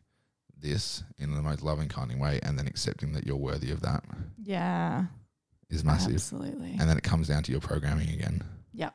[0.58, 4.02] this in the most loving, kinding way, and then accepting that you're worthy of that
[4.42, 5.04] yeah,
[5.68, 6.14] is massive.
[6.14, 6.76] absolutely.
[6.78, 8.42] And then it comes down to your programming again.
[8.72, 8.94] Yep.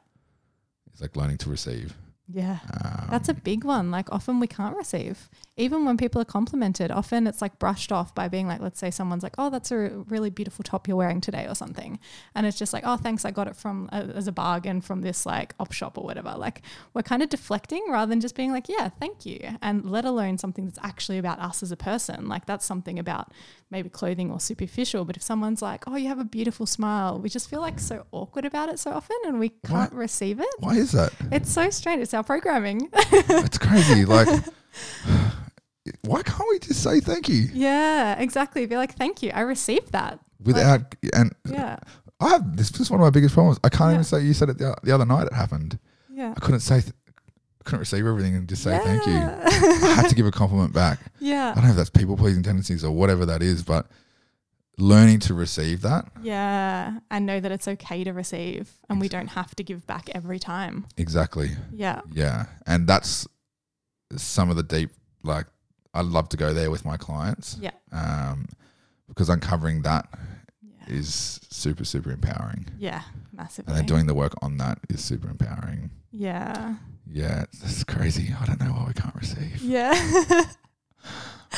[0.92, 1.96] It's like learning to receive.
[2.28, 2.60] Yeah.
[2.84, 3.92] Um, That's a big one.
[3.92, 5.30] Like often we can't receive.
[5.62, 8.90] Even when people are complimented, often it's like brushed off by being like, let's say
[8.90, 12.00] someone's like, oh, that's a really beautiful top you're wearing today or something.
[12.34, 13.26] And it's just like, oh, thanks.
[13.26, 16.34] I got it from uh, as a bargain from this like op shop or whatever.
[16.36, 16.64] Like
[16.96, 19.40] we're kind of deflecting rather than just being like, yeah, thank you.
[19.62, 22.28] And let alone something that's actually about us as a person.
[22.28, 23.32] Like that's something about
[23.70, 25.06] maybe clothing or superficial.
[25.06, 28.08] But if someone's like, oh, you have a beautiful smile, we just feel like so
[28.12, 30.50] awkward about it so often and we can't receive it.
[30.58, 31.14] why is that?
[31.32, 32.02] It's so strange.
[32.02, 32.90] It's our programming.
[33.12, 34.06] It's crazy.
[34.06, 34.28] Like,
[36.04, 38.66] why can't we just say thank you yeah, exactly.
[38.66, 39.32] Be like, thank you.
[39.34, 40.20] I received that.
[40.44, 40.96] without?
[41.14, 41.78] And Yeah.
[42.20, 43.60] I have this is one of my biggest problems.
[43.64, 43.94] I can't Yeah.
[43.96, 45.26] even say you said it the, the other night.
[45.28, 45.80] It happened.
[46.10, 46.34] Yeah.
[46.38, 46.82] I couldn't say.
[46.82, 46.94] Th-
[47.60, 49.14] I couldn't receive everything and just say thank you.
[49.14, 50.98] I had to give a compliment back.
[51.20, 51.52] Yeah.
[51.52, 53.86] I don't know if that's people pleasing tendencies or whatever that is, but
[54.80, 57.00] learning to receive that Yeah.
[57.12, 60.40] And know that it's okay to receive and we don't have to give back every
[60.40, 60.88] time.
[60.98, 61.52] exactly.
[61.72, 62.02] Yeah.
[62.12, 63.28] Yeah, and that's
[64.16, 64.90] some of the deep.
[65.24, 65.46] Like,
[65.94, 67.58] I love to go there with my clients.
[67.60, 67.72] Yeah.
[67.92, 68.48] Um,
[69.08, 70.08] because uncovering that
[70.62, 70.96] Yeah.
[70.96, 73.02] is super super empowering, Yeah.
[73.34, 73.72] Massively.
[73.72, 75.92] and then doing the work on that is super empowering.
[76.12, 76.76] yeah.
[77.14, 78.34] Yeah, it's, it's crazy.
[78.40, 79.62] I don't know why we can't receive.
[79.62, 79.92] Yeah.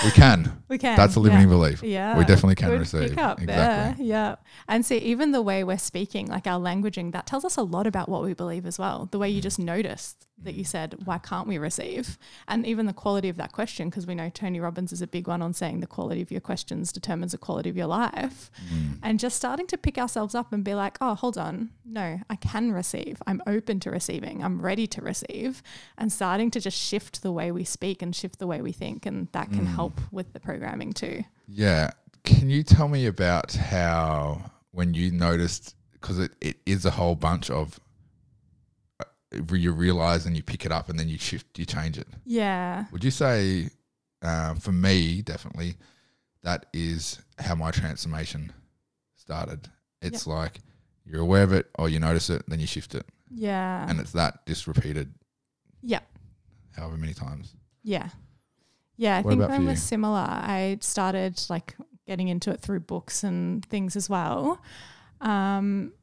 [0.04, 0.64] We can.
[0.68, 0.96] we can.
[0.98, 1.84] That's a limiting belief.
[1.84, 2.18] Yeah.
[2.18, 3.10] We definitely can Good receive.
[3.10, 3.46] Pick up Exactly.
[3.46, 3.96] there.
[4.08, 4.36] Yeah.
[4.68, 7.86] And see, even the way we're speaking, like our languaging, that tells us a lot
[7.86, 9.08] about what we believe as well.
[9.12, 12.18] The way you just noticed that you said, why can't we receive?
[12.48, 15.28] And even the quality of that question, because we know Tony Robbins is a big
[15.28, 18.52] one on saying the quality of your questions determines the quality of your life.
[18.74, 19.00] Mm.
[19.02, 21.70] And just starting to pick ourselves up and be like, oh, hold on.
[21.86, 23.22] No, I can receive.
[23.28, 24.44] I'm open to receiving.
[24.44, 25.62] I'm ready to receive.
[25.98, 29.06] And starting to just shift the way we speak and shift the way we think.
[29.06, 29.76] And that can Mm.
[29.76, 31.24] help with the programming too.
[31.48, 31.92] Yeah.
[32.24, 37.16] Can you tell me about how when you noticed because it, it is a whole
[37.16, 37.80] bunch of
[39.52, 42.08] you realize and you pick it up and then you shift you change it.
[42.26, 42.86] Yeah.
[42.92, 43.70] Would you say
[44.22, 45.76] uh, for me definitely
[46.44, 48.52] that is how my transformation
[49.16, 49.70] started.
[50.02, 50.60] It's like
[51.06, 53.90] you're aware of it or you notice it, then you shift it, Yeah.
[53.90, 55.14] and it's that just repeated
[55.82, 56.00] yeah.
[56.76, 57.54] however many times.
[57.84, 58.10] Yeah.
[58.98, 59.18] Yeah.
[59.18, 60.20] I What think mine was similar.
[60.20, 61.76] I started like
[62.08, 64.62] getting into it through books and things as well.
[65.22, 65.94] Um,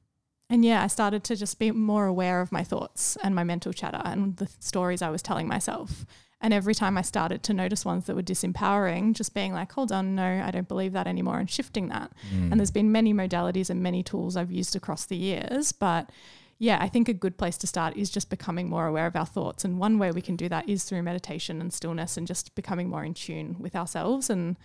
[0.50, 3.72] and yeah, I started to just be more aware of my thoughts and my mental
[3.72, 6.04] chatter and the stories I was telling myself.
[6.42, 9.92] And every time I started to notice ones that were disempowering, just being like, hold
[9.92, 12.10] on, no, I don't believe that anymore, and shifting that.
[12.34, 12.50] Mm.
[12.50, 15.70] And there's been many modalities and many tools I've used across the years.
[15.70, 16.10] But
[16.58, 19.26] yeah, I think a good place to start is just becoming more aware of our
[19.26, 19.64] thoughts.
[19.64, 22.88] And one way we can do that is through meditation and stillness and just becoming
[22.88, 24.56] more in tune with ourselves and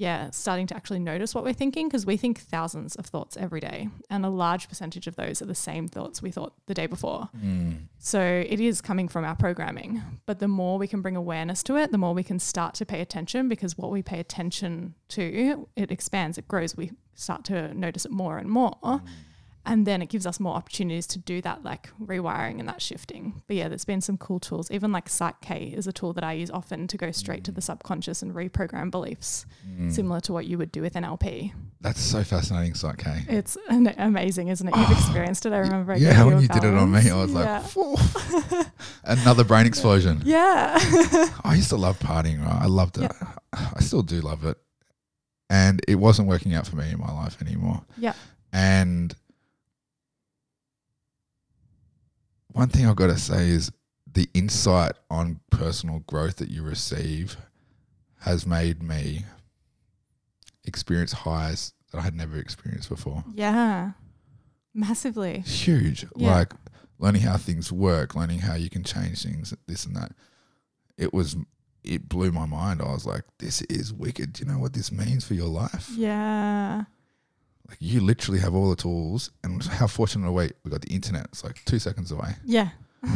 [0.00, 3.60] yeah, starting to actually notice what we're thinking because we think thousands of thoughts every
[3.60, 3.90] day.
[4.08, 7.28] And a large percentage of those are the same thoughts we thought the day before.
[7.36, 7.82] Mm.
[7.98, 10.00] So it is coming from our programming.
[10.24, 12.86] But the more we can bring awareness to it, the more we can start to
[12.86, 16.74] pay attention because what we pay attention to, it expands, it grows.
[16.74, 19.02] We start to notice it more and more.
[19.66, 23.42] And then it gives us more opportunities to do that, like rewiring and that shifting.
[23.46, 24.70] But yeah, there's been some cool tools.
[24.70, 27.60] Even like PSYCH-K is a tool that I use often to go straight to the
[27.60, 29.92] subconscious and reprogram beliefs, Mm.
[29.92, 31.52] similar to what you would do with NLP.
[31.82, 33.26] That's so fascinating, PSYCH-K.
[33.28, 34.74] It's an- amazing, isn't it?
[34.76, 35.52] You've experienced it.
[35.52, 35.94] I remember.
[35.96, 37.60] Yeah, when you did it on me, I was like, yeah.
[37.60, 37.96] "Phew."
[39.04, 40.22] another brain explosion.
[40.24, 40.78] yeah.
[41.44, 42.62] I used to love partying, right?
[42.62, 43.12] I loved it.
[43.52, 44.56] I still do love it.
[45.50, 47.82] And it wasn't working out for me in my life anymore.
[47.98, 48.14] Yeah.
[48.52, 49.14] And
[52.52, 53.70] one thing I've got to say is
[54.12, 57.36] the insight on personal growth that you receive
[58.20, 59.24] has made me
[60.64, 63.24] experience highs that I had never experienced before.
[63.34, 63.92] Yeah.
[64.74, 65.40] Massively.
[65.40, 66.06] Huge.
[66.16, 66.34] Yeah.
[66.34, 66.52] Like
[66.98, 70.12] learning how things work, learning how you can change things, this and that.
[70.96, 71.36] It was
[71.82, 72.82] it blew my mind.
[72.82, 74.34] I was like, this is wicked.
[74.34, 75.90] Do you know what this means for your life?
[75.96, 76.84] Yeah.
[77.70, 80.50] Like you literally have all the tools and how fortunate are we?
[80.64, 81.26] We got the internet.
[81.26, 82.34] It's like two seconds away.
[82.44, 82.70] Yeah.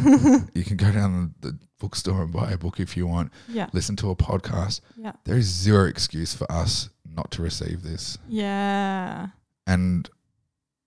[0.55, 3.67] You can go down the bookstore and buy a book if you want, Yeah.
[3.73, 4.81] listen to a podcast.
[4.97, 5.11] Yeah.
[5.25, 8.17] There is zero excuse for us not to receive this.
[8.27, 9.27] Yeah.
[9.67, 10.09] And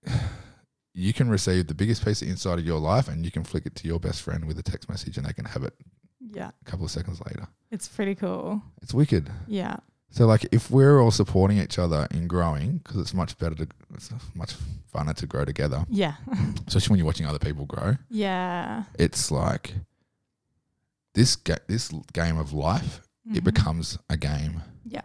[0.93, 3.65] you can receive the biggest piece of insight of your life and you can flick
[3.65, 5.73] it to your best friend with a text message and they can have it
[6.19, 6.49] Yeah.
[6.61, 7.47] a couple of seconds later.
[7.71, 8.61] It's pretty cool.
[8.81, 9.29] It's wicked.
[9.47, 9.77] Yeah.
[10.11, 13.67] So like if we're all supporting each other in growing, because it's much better to,
[13.93, 14.55] it's much
[14.93, 16.15] funner to grow together, Yeah.
[16.67, 17.95] especially when you're watching other people grow.
[18.09, 18.85] yeah.
[18.97, 19.75] It's like
[21.13, 23.01] this ga- this game of life.
[23.33, 23.43] It Mhm.
[23.43, 24.63] becomes a game.
[24.85, 25.03] Yeah.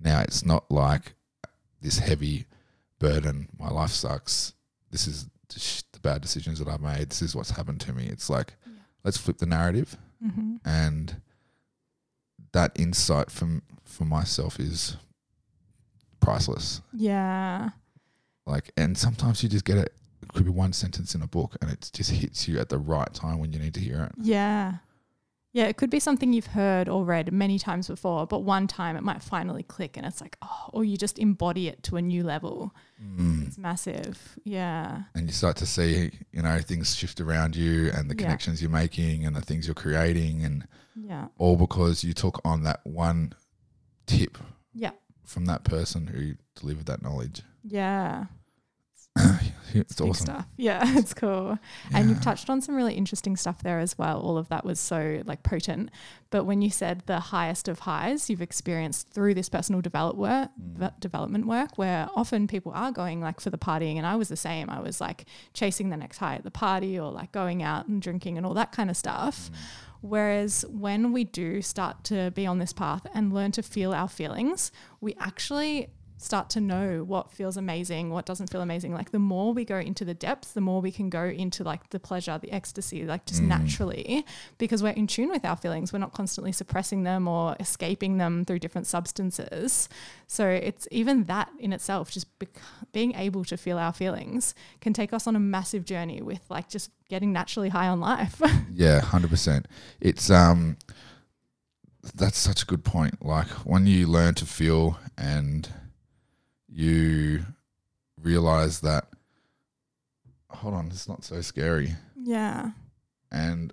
[0.00, 1.14] Now it's not like
[1.80, 2.46] this heavy
[2.98, 3.48] burden.
[3.58, 4.52] My life sucks.
[4.90, 7.08] This is the the bad decisions that I've made.
[7.10, 8.04] This is what's happened to me.
[8.06, 8.72] It's like Yeah.
[9.04, 10.56] let's flip the narrative Mm-hmm.
[10.64, 11.22] and
[12.52, 14.96] that insight from for myself is
[16.20, 17.70] priceless Yeah.
[18.46, 21.56] like and sometimes you just get it it could be one sentence in a book
[21.60, 24.12] and it just hits you at the right time when you need to hear it
[24.20, 24.74] Yeah.
[25.58, 28.96] Yeah, it could be something you've heard or read many times before, but one time
[28.96, 32.02] it might finally click and it's like, oh, or you just embody it to a
[32.02, 32.72] new level.
[33.02, 33.48] Mm.
[33.48, 34.38] It's massive.
[34.44, 35.02] Yeah.
[35.16, 38.22] and you start to see you know things shift around you and the Yeah.
[38.24, 41.26] connections you're making and the things you're creating and Yeah.
[41.38, 43.32] all because you took on that one
[44.06, 44.38] tip
[44.74, 44.92] Yeah.
[45.24, 48.26] from that person who delivered that knowledge Yeah.
[49.74, 50.46] it's awesome stuff.
[50.56, 51.58] Yeah, it's cool.
[51.92, 54.20] And you've touched on some really interesting stuff there as well.
[54.20, 55.90] All of that was so like potent.
[56.30, 60.50] But when you said the highest of highs you've experienced through this personal develop work,
[60.60, 61.00] Mm.
[61.00, 64.36] development work, where often people are going like for the partying, and I was the
[64.36, 64.68] same.
[64.70, 68.00] I was like chasing the next high at the party, or like going out and
[68.02, 69.50] drinking and all that kind of stuff.
[70.00, 74.08] Whereas when we do start to be on this path and learn to feel our
[74.08, 75.88] feelings, we actually
[76.20, 78.92] start to know what feels amazing, what doesn't feel amazing.
[78.92, 81.90] Like the more we go into the depths, the more we can go into like
[81.90, 83.46] the pleasure, the ecstasy, like just Mm.
[83.46, 84.26] naturally,
[84.58, 85.92] because we're in tune with our feelings.
[85.92, 89.88] We're not constantly suppressing them or escaping them through different substances.
[90.26, 92.60] So it's even that in itself, just bec-
[92.92, 96.68] being able to feel our feelings can take us on a massive journey with like
[96.68, 98.42] just getting naturally high on life.
[98.72, 99.66] Yeah, hundred percent.
[100.00, 100.76] It's um,
[102.14, 103.24] that's such a good point.
[103.24, 105.68] Like when you learn to feel and
[106.68, 107.44] you
[108.22, 109.06] realize that,
[110.50, 112.70] hold on, it's not so scary, yeah.
[113.30, 113.72] and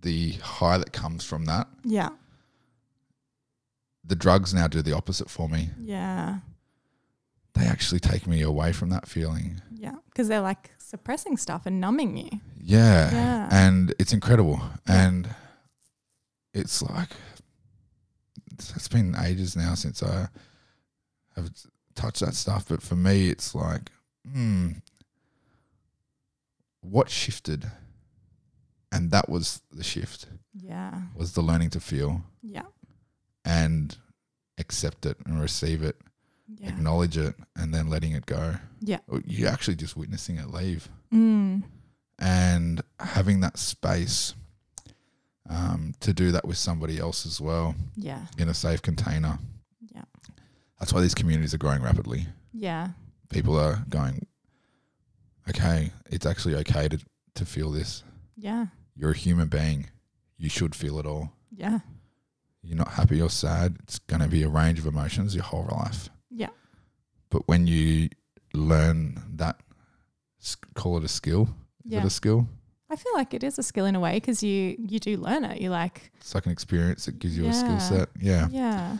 [0.00, 2.10] the high that comes from that, Yeah.
[4.04, 5.70] the drugs now do the opposite for me.
[5.80, 6.38] Yeah.
[7.54, 9.60] They actually take me away from that feeling.
[9.72, 9.96] Yeah.
[10.06, 12.30] Because they're like suppressing stuff and numbing you.
[12.60, 13.48] Yeah, Yeah.
[13.50, 15.28] and it's incredible, and
[16.54, 17.10] it's like
[18.52, 20.28] it's, it's been ages now since I
[21.36, 21.50] have
[21.98, 22.66] touched that stuff.
[22.68, 23.90] But for me, it's like,
[24.30, 24.70] hmm,
[26.80, 27.70] what shifted,
[28.92, 31.02] and that was the shift Yeah.
[31.14, 32.66] was the learning to feel Yeah.
[33.44, 33.96] and
[34.58, 36.00] accept it and receive it,
[36.46, 36.68] Yeah.
[36.70, 38.56] acknowledge it, and then letting it go.
[38.80, 39.00] Yeah.
[39.24, 40.88] you're actually just witnessing it leave.
[41.12, 41.62] Mm.
[42.20, 44.34] and having that space
[45.48, 48.26] um, to do that with somebody else as well Yeah.
[48.36, 49.38] in a safe container.
[50.78, 50.80] Yeah.
[50.80, 52.26] That's why these communities are growing rapidly.
[52.52, 52.88] Yeah.
[53.30, 54.26] People are going,
[55.48, 56.98] okay, it's actually okay to,
[57.34, 58.02] to feel this.
[58.36, 58.66] Yeah.
[58.96, 59.86] You're a human being.
[60.36, 61.32] You should feel it all.
[61.50, 61.80] Yeah.
[62.62, 63.76] You're not happy or sad.
[63.82, 66.08] It's going to be a range of emotions your whole life.
[66.30, 66.50] Yeah.
[67.30, 68.08] But when you
[68.54, 69.60] learn that,
[70.74, 71.48] call it a skill.
[71.84, 72.00] Is Yeah.
[72.00, 72.48] it a skill?
[72.90, 75.44] I feel like it is a skill in a way because you you do learn
[75.44, 75.60] it.
[75.60, 77.06] You like It's like an experience.
[77.06, 78.08] It gives you a skill set.
[78.18, 78.48] Yeah.
[78.50, 78.96] yeah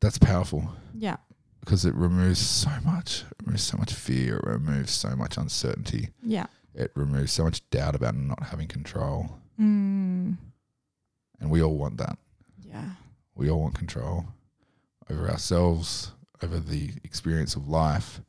[0.00, 0.70] That's powerful.
[0.94, 1.16] yeah
[1.60, 3.24] because it removes so much.
[3.30, 4.38] It removes so much fear.
[4.38, 6.08] It removes so much uncertainty.
[6.22, 9.38] yeah It removes so much doubt about not having control.
[9.60, 10.36] mm.
[11.40, 12.16] And we all want that.
[12.64, 12.92] yeah
[13.34, 14.24] We all want control
[15.10, 18.20] over ourselves, over the experience of life.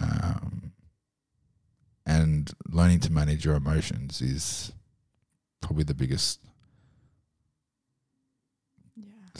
[0.00, 0.72] Um,
[2.06, 4.72] and learning to manage your emotions is
[5.60, 6.40] probably the biggest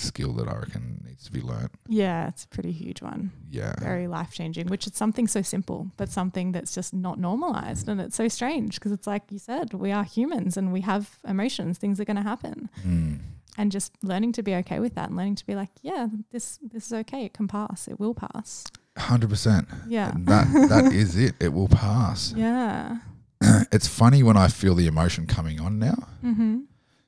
[0.00, 1.72] skill that I reckon needs to be learnt.
[1.88, 2.28] yeah.
[2.28, 3.30] It's a pretty huge one.
[3.50, 3.74] Yeah.
[3.80, 8.00] Very life changing, which is something so simple, but something that's just not normalized, and
[8.00, 11.78] it's so strange because it's like you said, we are humans and we have emotions.
[11.78, 12.68] Things are going to happen.
[12.86, 13.18] Mm.
[13.56, 16.60] and just learning to be okay with that and learning to be like yeah this
[16.62, 18.64] this is okay it can pass it will pass
[18.96, 19.66] 100%.
[19.88, 21.34] yeah That, that is it.
[21.40, 22.32] It will pass.
[22.36, 22.98] yeah
[23.72, 26.60] it's funny when I feel the emotion coming on now mm-hmm.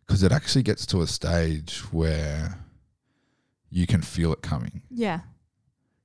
[0.06, 2.58] because it actually gets to a stage where
[3.70, 4.82] you can feel it coming.
[4.90, 5.20] yeah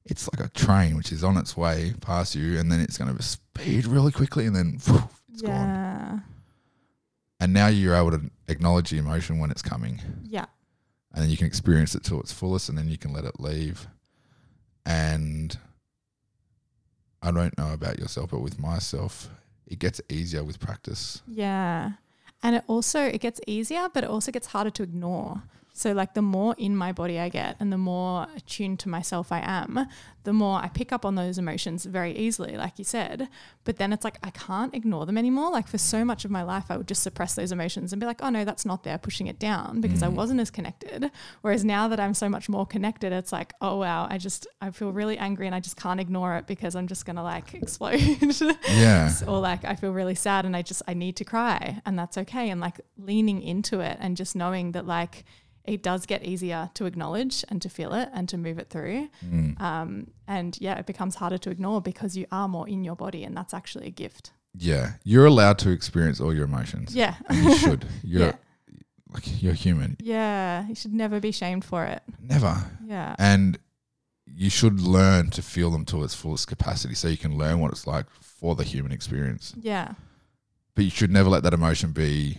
[0.05, 3.15] It's like a train which is on its way past you, and then it's going
[3.15, 6.23] to speed really quickly, and then phew, it's gone.
[7.39, 10.45] And now you're able to acknowledge the emotion when it's coming, yeah
[11.13, 13.39] and then you can experience it to its fullest, and then you can let it
[13.39, 13.87] leave.
[14.85, 15.57] And
[17.21, 19.29] I don't know about yourself, but with myself,
[19.65, 21.21] it gets easier with practice.
[21.27, 21.93] yeah
[22.43, 25.41] and it also it gets easier but it also gets harder to ignore
[25.77, 29.29] So, like, the more in my body I get and the more attuned to myself
[29.29, 29.87] I am,
[30.23, 33.27] the more I pick up on those emotions very easily, like you said.
[33.65, 35.51] But then it's like I can't ignore them anymore.
[35.51, 38.05] Like, for so much of my life, I would just suppress those emotions and be
[38.05, 40.13] like, oh no, that's not there, pushing it down because I mm.
[40.13, 41.11] wasn't as connected.
[41.41, 44.71] Whereas now that I'm so much more connected, it's like, oh wow, I just, I
[44.71, 47.53] feel really angry and I just can't ignore it because I'm just going to like
[47.53, 47.99] explode.
[48.69, 49.11] Yeah.
[49.27, 52.17] or like I feel really sad and I just I need to cry and that's
[52.17, 55.25] okay and like leaning into it and just knowing that like
[55.67, 59.09] it does get easier to acknowledge and to feel it and to move it through
[59.25, 59.59] Mm.
[59.61, 63.23] um, and yeah it becomes harder to ignore because you are more in your body
[63.23, 64.93] and that's actually a gift Yeah.
[65.03, 66.95] You're allowed to experience all your emotions.
[66.95, 67.85] yeah And you should.
[68.03, 68.35] You're Yeah.
[69.13, 69.97] like you're human.
[69.99, 72.53] yeah you should never be shamed for it Never.
[72.85, 73.57] yeah And
[74.25, 77.71] you should learn to feel them to its fullest capacity so you can learn what
[77.71, 79.53] it's like for the human experience.
[79.71, 79.93] yeah
[80.75, 82.37] But you should never let that emotion be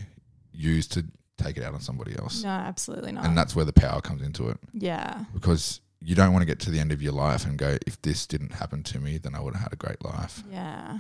[0.53, 1.05] used to
[1.39, 2.43] take it out on somebody else.
[2.43, 6.33] no absolutely not And that's where the power comes into it yeah because you don't
[6.33, 8.83] want to get to the end of your life and go, if this didn't happen
[8.85, 10.43] to me, then I would have had a great life.
[10.51, 10.99] yeah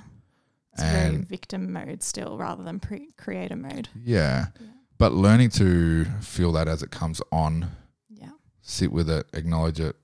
[0.72, 4.46] it's very And- victim mode still rather than pre- creator mode Yeah.
[4.60, 4.66] Yeah.
[4.98, 7.70] But learning to feel that as it comes on,
[8.10, 8.30] yeah
[8.62, 9.96] sit with it, acknowledge it,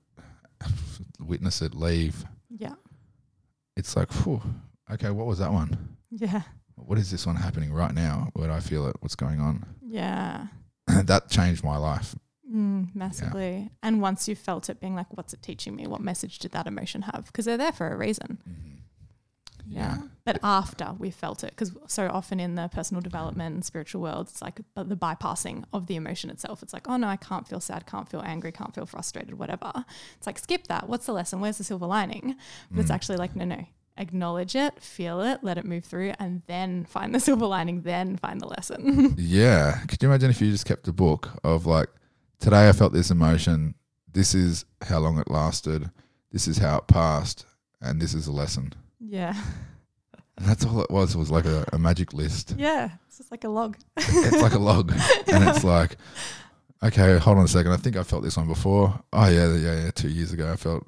[1.19, 2.25] witness it, leave.
[2.49, 2.75] yeah
[3.75, 4.41] It's like, whew,
[4.91, 5.97] okay, what was that one?
[6.11, 6.43] yeah
[6.75, 8.29] What is this one happening right now?
[8.33, 8.95] Where do I feel it?
[8.99, 9.65] What's going on?
[9.93, 10.47] Yeah
[10.87, 12.15] that changed my life.
[12.53, 13.69] Mm, massively.
[13.81, 15.87] And once you've felt it, being like, what's it teaching me?
[15.87, 17.25] What message did that emotion have?
[17.27, 18.37] Because they're there for a reason.
[19.65, 19.97] Yeah.
[20.25, 24.27] But after we've felt it, because so often in the personal development and spiritual world,
[24.29, 26.61] it's like the bypassing of the emotion itself.
[26.61, 29.71] It's like, oh no, I can't feel sad, can't feel angry, can't feel frustrated, whatever.
[30.17, 30.89] It's like, skip that.
[30.89, 31.39] What's the lesson?
[31.39, 32.35] Where's the silver lining?
[32.71, 32.95] But it's Mm.
[32.95, 33.65] actually like, no, no.
[33.97, 38.17] Acknowledge it, feel it, let it move through, and then find the silver lining, then
[38.17, 39.15] find the lesson.
[39.19, 39.79] Yeah.
[39.87, 41.89] Could you imagine if you just kept a book of like,
[42.39, 43.75] today I felt this emotion.
[44.11, 45.91] This is how long it lasted.
[46.31, 47.45] This is how it passed.
[47.81, 48.73] And this is a lesson.
[48.99, 49.35] yeah.
[50.37, 51.13] And that's all it was.
[51.13, 52.55] It was like a, a magic list.
[52.57, 52.89] Yeah.
[53.07, 53.77] It's just like a log.
[53.97, 54.91] It's like a log.
[55.27, 55.97] And it's like,
[56.81, 57.71] okay, hold on a second.
[57.71, 58.99] I think I felt this one before.
[59.13, 59.91] Oh, yeah, yeah, yeah.
[59.91, 60.87] Two years ago, I felt,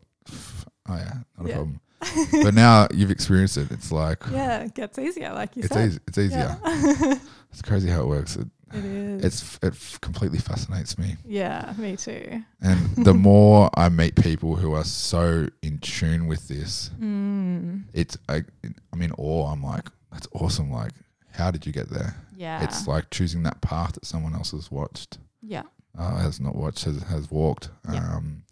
[0.90, 1.56] oh, yeah, not a Yeah.
[1.58, 1.80] problem.
[2.44, 3.72] But now you've experienced it.
[3.72, 5.88] It's like, Yeah, it gets easier, like you it's, said.
[5.90, 6.58] easy, it's easier.
[6.64, 7.16] Yeah.
[7.52, 8.36] It's crazy how it works.
[8.36, 9.24] It, it is.
[9.24, 11.16] it's it f- completely fascinates me.
[11.26, 12.44] yeah, me too.
[12.62, 18.18] And the more I meet people who are so in tune with this, Mm, it's
[18.28, 18.44] I,
[18.92, 19.48] I'm in awe.
[19.54, 20.70] I'm like, that's awesome.
[20.70, 20.92] Like,
[21.32, 22.14] how did you get there?
[22.36, 22.62] yeah.
[22.62, 25.64] It's like choosing that path that someone else has watched, yeah.
[25.98, 27.70] uh, has not watched, has, has walked.
[27.90, 28.04] Yeah.
[28.18, 28.44] Um,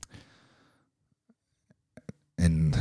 [2.37, 2.77] and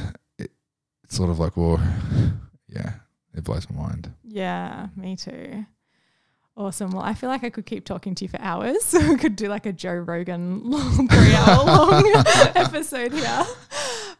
[1.12, 1.78] it's sort of like, well,
[2.68, 2.94] yeah,
[3.34, 4.10] it blows my mind.
[4.24, 5.66] Yeah, me too.
[6.56, 6.90] Awesome.
[6.90, 8.94] Well, I feel like I could keep talking to you for hours.
[9.08, 12.12] we could do like a Joe Rogan long, three hour long
[12.54, 13.44] episode here.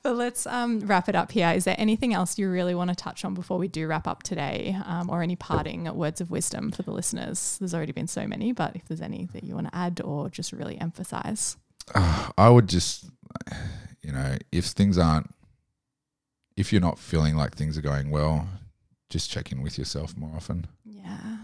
[0.03, 1.51] But let's um, wrap it up here.
[1.53, 4.23] Is there anything else you really want to touch on before we do wrap up
[4.23, 7.57] today, um, or any parting words of wisdom for the listeners?
[7.59, 10.29] There's already been so many, but if there's any that you want to add or
[10.29, 11.57] just really emphasize.
[11.95, 13.07] Uh, I would just,
[14.03, 15.31] you know, if things aren't,
[16.57, 18.47] if you're not feeling like things are going well,
[19.11, 20.67] just check in with yourself more often.
[20.85, 21.39] Yeah.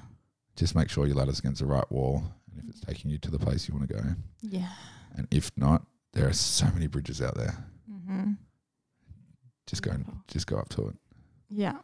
[0.57, 3.31] Just make sure your ladder's against the right wall, and if it's taking you to
[3.31, 4.03] the place you want to go,
[4.43, 4.71] Yeah.
[5.17, 5.83] and if not,
[6.13, 7.57] there are so many bridges out there.
[7.91, 8.33] Mm-hmm.
[9.67, 10.97] Just go, and, just go up to it.
[11.51, 11.79] Yeah.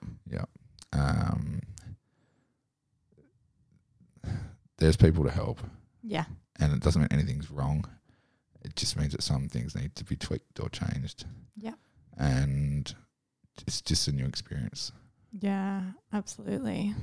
[0.92, 1.60] Um,
[4.78, 5.60] there's people to help,
[6.02, 6.24] Yeah.
[6.58, 7.84] and it doesn't mean anything's wrong.
[8.64, 11.24] It just means that some things need to be tweaked or changed.
[11.56, 11.74] Yeah.
[12.16, 12.94] and
[13.66, 14.92] it's just a new experience.
[15.40, 15.82] Yeah,
[16.12, 16.94] absolutely.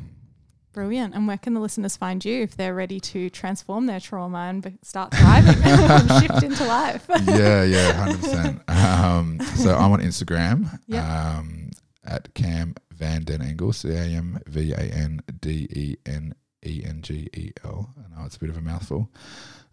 [0.74, 1.14] Brilliant.
[1.16, 4.78] And where can the listeners find you if they're ready to transform their trauma and
[4.84, 7.06] start thriving and shift into life?
[7.26, 8.62] yeah, yeah, hundred percent.
[8.72, 10.80] Um, so I'm on Instagram.
[10.88, 11.38] Yeah.
[11.38, 11.72] Um,
[12.06, 16.34] at Cam Van Den Engel, C A M V A N D E N
[16.66, 17.94] E N G E L.
[17.98, 19.10] I know it's a bit of a mouthful.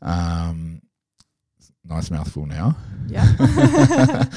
[0.02, 0.82] Um,
[1.88, 2.76] nice mouthful now.
[3.08, 3.24] Yeah.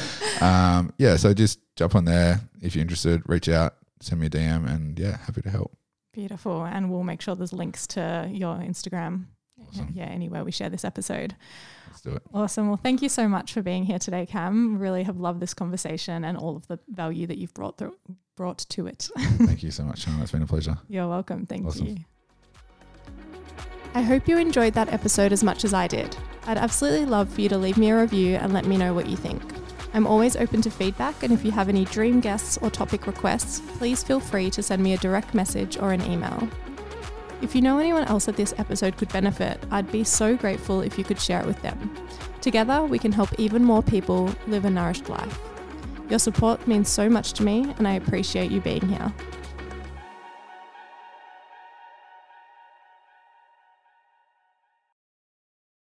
[0.42, 3.22] um, yeah, so just jump on there if you're interested.
[3.26, 5.76] Reach out, send me a DM, and yeah, happy to help.
[6.14, 6.64] Beautiful.
[6.66, 9.26] And we'll make sure there's links to your Instagram.
[9.68, 9.90] Awesome.
[9.94, 11.36] Yeah, anywhere we share this episode.
[11.88, 12.24] Let's do it.
[12.34, 12.68] Awesome.
[12.68, 14.80] Well, thank you so much for being here today, Cam.
[14.80, 17.96] Really have loved this conversation and all of the value that you've brought through,
[18.36, 19.10] brought to it.
[19.18, 20.20] Thank you so much, Sean.
[20.22, 20.78] It's been a pleasure.
[20.90, 21.46] You're welcome.
[21.46, 21.88] Thank Awesome.
[21.88, 21.98] you.
[23.94, 26.16] I hope you enjoyed that episode as much as I did.
[26.48, 29.08] I'd absolutely love for you to leave me a review and let me know what
[29.08, 29.42] you think.
[29.94, 33.60] I'm always open to feedback, and if you have any dream guests or topic requests,
[33.78, 36.48] please feel free to send me a direct message or an email.
[37.42, 40.98] If you know anyone else that this episode could benefit, I'd be so grateful if
[40.98, 41.94] you could share it with them.
[42.40, 45.38] Together, we can help even more people live a nourished life.
[46.10, 49.14] Your support means so much to me, and I appreciate you being here.